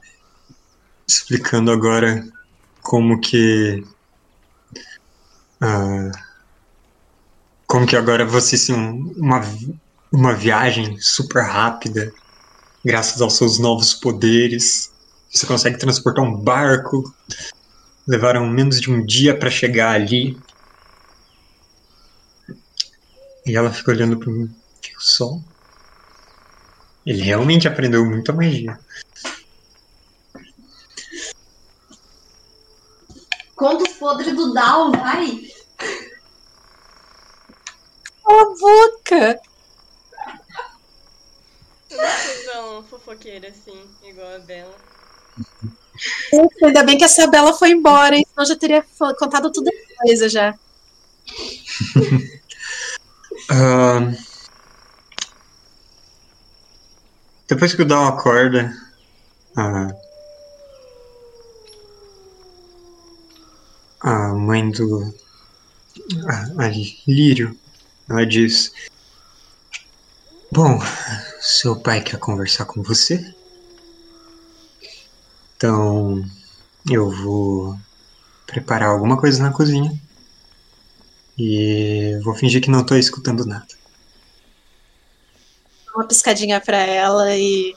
[1.09, 2.23] explicando agora
[2.83, 3.83] como que.
[5.59, 6.11] ah,
[7.65, 8.73] como que agora você sim
[9.17, 9.41] uma,
[10.11, 12.13] uma viagem super rápida,
[12.83, 14.91] graças aos seus novos poderes.
[15.31, 17.13] Você consegue transportar um barco.
[18.07, 20.37] Levaram menos de um dia para chegar ali.
[23.45, 24.49] E ela fica olhando pro
[24.81, 25.43] Fio Sol.
[27.05, 28.79] Ele realmente aprendeu muita magia.
[33.55, 35.51] Conta os podres do Down, vai.
[38.23, 39.41] Cala a boca!
[41.89, 44.75] Eu não sou tão fofoqueira assim, igual a Bela.
[46.63, 48.25] Ainda bem que essa Bela foi embora, hein?
[48.29, 48.85] Senão eu já teria
[49.17, 50.53] contado tudo a coisa já.
[53.49, 54.11] Ah,
[57.47, 58.75] depois que o Dal acorda,
[59.55, 59.93] a,
[64.01, 65.13] a mãe do.
[66.27, 66.67] A, a
[67.07, 67.57] Lírio,
[68.09, 68.73] ela diz:
[70.51, 70.77] Bom,
[71.39, 73.33] seu pai quer conversar com você?
[75.55, 76.23] Então
[76.89, 77.77] eu vou
[78.45, 79.91] preparar alguma coisa na cozinha.
[81.37, 83.67] E vou fingir que não tô escutando nada.
[85.95, 87.75] Uma piscadinha pra ela e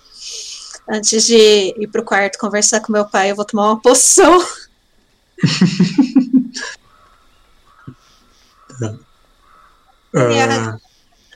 [0.88, 4.38] antes de ir pro quarto conversar com meu pai, eu vou tomar uma poção.
[10.12, 10.78] Ah,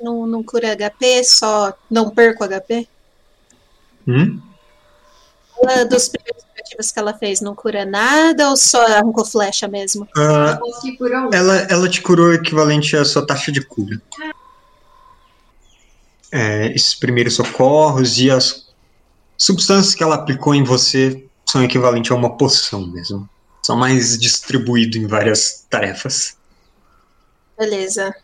[0.00, 2.88] Não, não cura HP, só não perco HP.
[4.06, 4.40] hum?
[5.62, 10.06] Ela, dos primeiros curativos que ela fez, não cura nada ou só arrancou flecha mesmo?
[10.16, 10.58] Ah,
[11.32, 14.00] ela, ela te curou o equivalente à sua taxa de cura.
[16.32, 18.66] É, esses primeiros socorros e as
[19.38, 23.28] substâncias que ela aplicou em você são equivalentes a uma poção mesmo.
[23.62, 26.36] São mais distribuído em várias tarefas.
[27.56, 28.14] Beleza.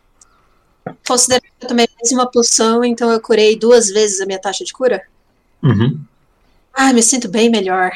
[1.07, 4.65] Considerando que eu tomei mais uma poção, então eu curei duas vezes a minha taxa
[4.65, 5.03] de cura?
[5.63, 6.01] Uhum.
[6.73, 7.91] Ah, me sinto bem melhor.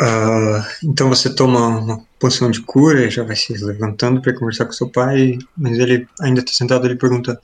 [0.00, 4.72] Ah, então você toma uma poção de cura, já vai se levantando para conversar com
[4.72, 7.40] seu pai, mas ele ainda está sentado ele pergunta: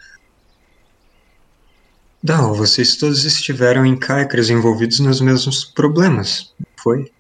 [2.22, 6.52] Dal, vocês todos estiveram em Caicras envolvidos nos mesmos problemas,
[6.82, 7.12] foi?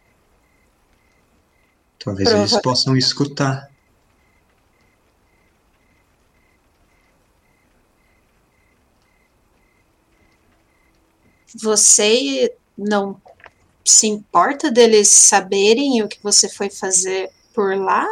[2.02, 3.68] Talvez eles Prova- possam escutar.
[11.54, 13.20] Você não
[13.84, 18.06] se importa deles saberem o que você foi fazer por lá?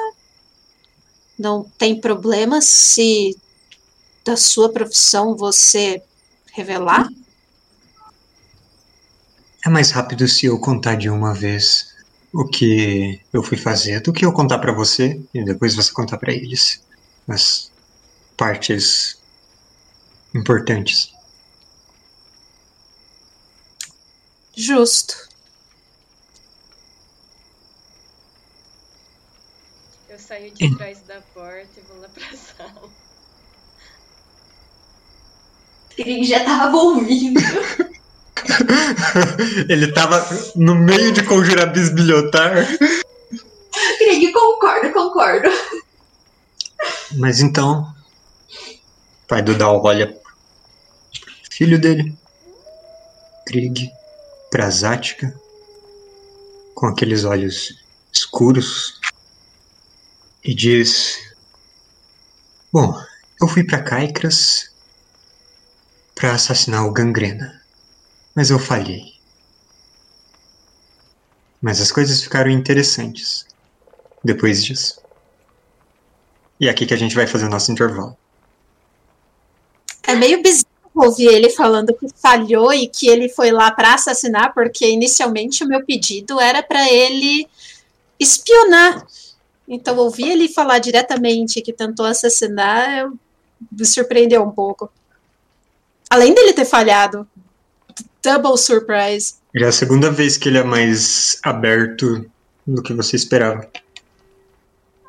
[1.39, 3.37] Não tem problema se
[4.25, 6.03] da sua profissão você
[6.53, 7.09] revelar?
[9.65, 11.95] É mais rápido se eu contar de uma vez
[12.37, 16.19] o que eu fui fazer do que eu contar pra você e depois você contar
[16.19, 16.85] pra eles
[17.27, 17.73] as
[18.37, 19.19] partes
[20.35, 21.11] importantes.
[24.55, 25.15] Justo.
[30.11, 32.91] Eu saio de trás da porta e vou lá pra sala.
[35.89, 37.41] Krieg já tava ouvindo.
[39.69, 42.67] Ele tava no meio de conjurar bisbilhotar.
[43.99, 45.49] Krieg, concordo, concordo.
[47.17, 47.93] Mas então,
[49.25, 50.17] o pai do Dal olha
[51.57, 52.15] filho dele,
[53.47, 53.91] Krieg,
[54.51, 55.35] pra Zática,
[56.75, 59.01] com aqueles olhos escuros,
[60.45, 61.35] e diz:
[62.71, 62.95] Bom,
[63.41, 64.71] eu fui pra Caicras
[66.15, 67.63] pra assassinar o Gangrena,
[68.37, 69.15] mas eu falhei.
[71.61, 73.47] Mas as coisas ficaram interessantes
[74.23, 75.01] depois disso.
[76.61, 78.15] E é aqui que a gente vai fazer o nosso intervalo.
[80.03, 84.53] É meio bizarro ouvir ele falando que falhou e que ele foi lá para assassinar,
[84.55, 87.49] porque inicialmente o meu pedido era para ele
[88.21, 89.07] espionar.
[89.67, 93.11] Então, ouvir ele falar diretamente que tentou assassinar
[93.73, 94.91] me surpreendeu um pouco.
[96.09, 97.27] Além dele ter falhado.
[98.27, 99.35] Double surprise.
[99.55, 102.29] Já é a segunda vez que ele é mais aberto
[102.67, 103.69] do que você esperava.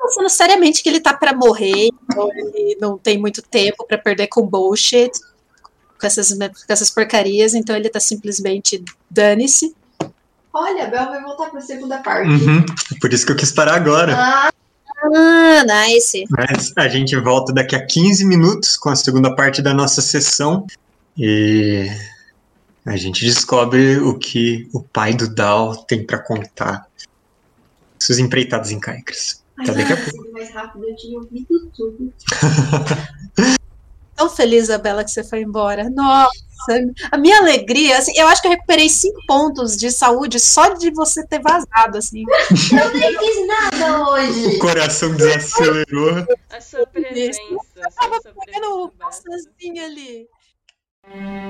[0.00, 4.28] Pensando seriamente que ele tá pra morrer, então ele não tem muito tempo pra perder
[4.28, 5.10] com bullshit,
[6.00, 9.74] com essas, com essas porcarias, então ele tá simplesmente dane-se.
[10.52, 12.30] Olha, a Bel vai voltar pra segunda parte.
[12.30, 12.64] Uhum.
[13.00, 14.14] Por isso que eu quis parar agora.
[14.16, 14.50] Ah,
[15.02, 16.24] Ah, nice.
[16.30, 20.66] Mas a gente volta daqui a 15 minutos com a segunda parte da nossa sessão.
[21.16, 21.88] E
[22.88, 26.86] a gente descobre o que o pai do Dal tem pra contar.
[28.00, 29.42] Suas empreitadas em Caicras.
[29.66, 30.32] Tá daqui a pouco.
[30.32, 32.12] mais rápido, eu tinha ouvido tudo.
[34.14, 35.88] Tão feliz, Isabela, que você foi embora.
[35.90, 36.30] Nossa,
[37.10, 40.90] a minha alegria, assim, eu acho que eu recuperei cinco pontos de saúde só de
[40.90, 42.24] você ter vazado, assim.
[42.72, 44.58] Eu nem fiz nada O hoje.
[44.58, 46.26] coração desacelerou.
[46.50, 47.38] A sua presença.
[47.96, 49.22] Tava só a sua comendo presença basta.
[49.30, 50.26] passazinho ali.
[51.14, 51.48] Música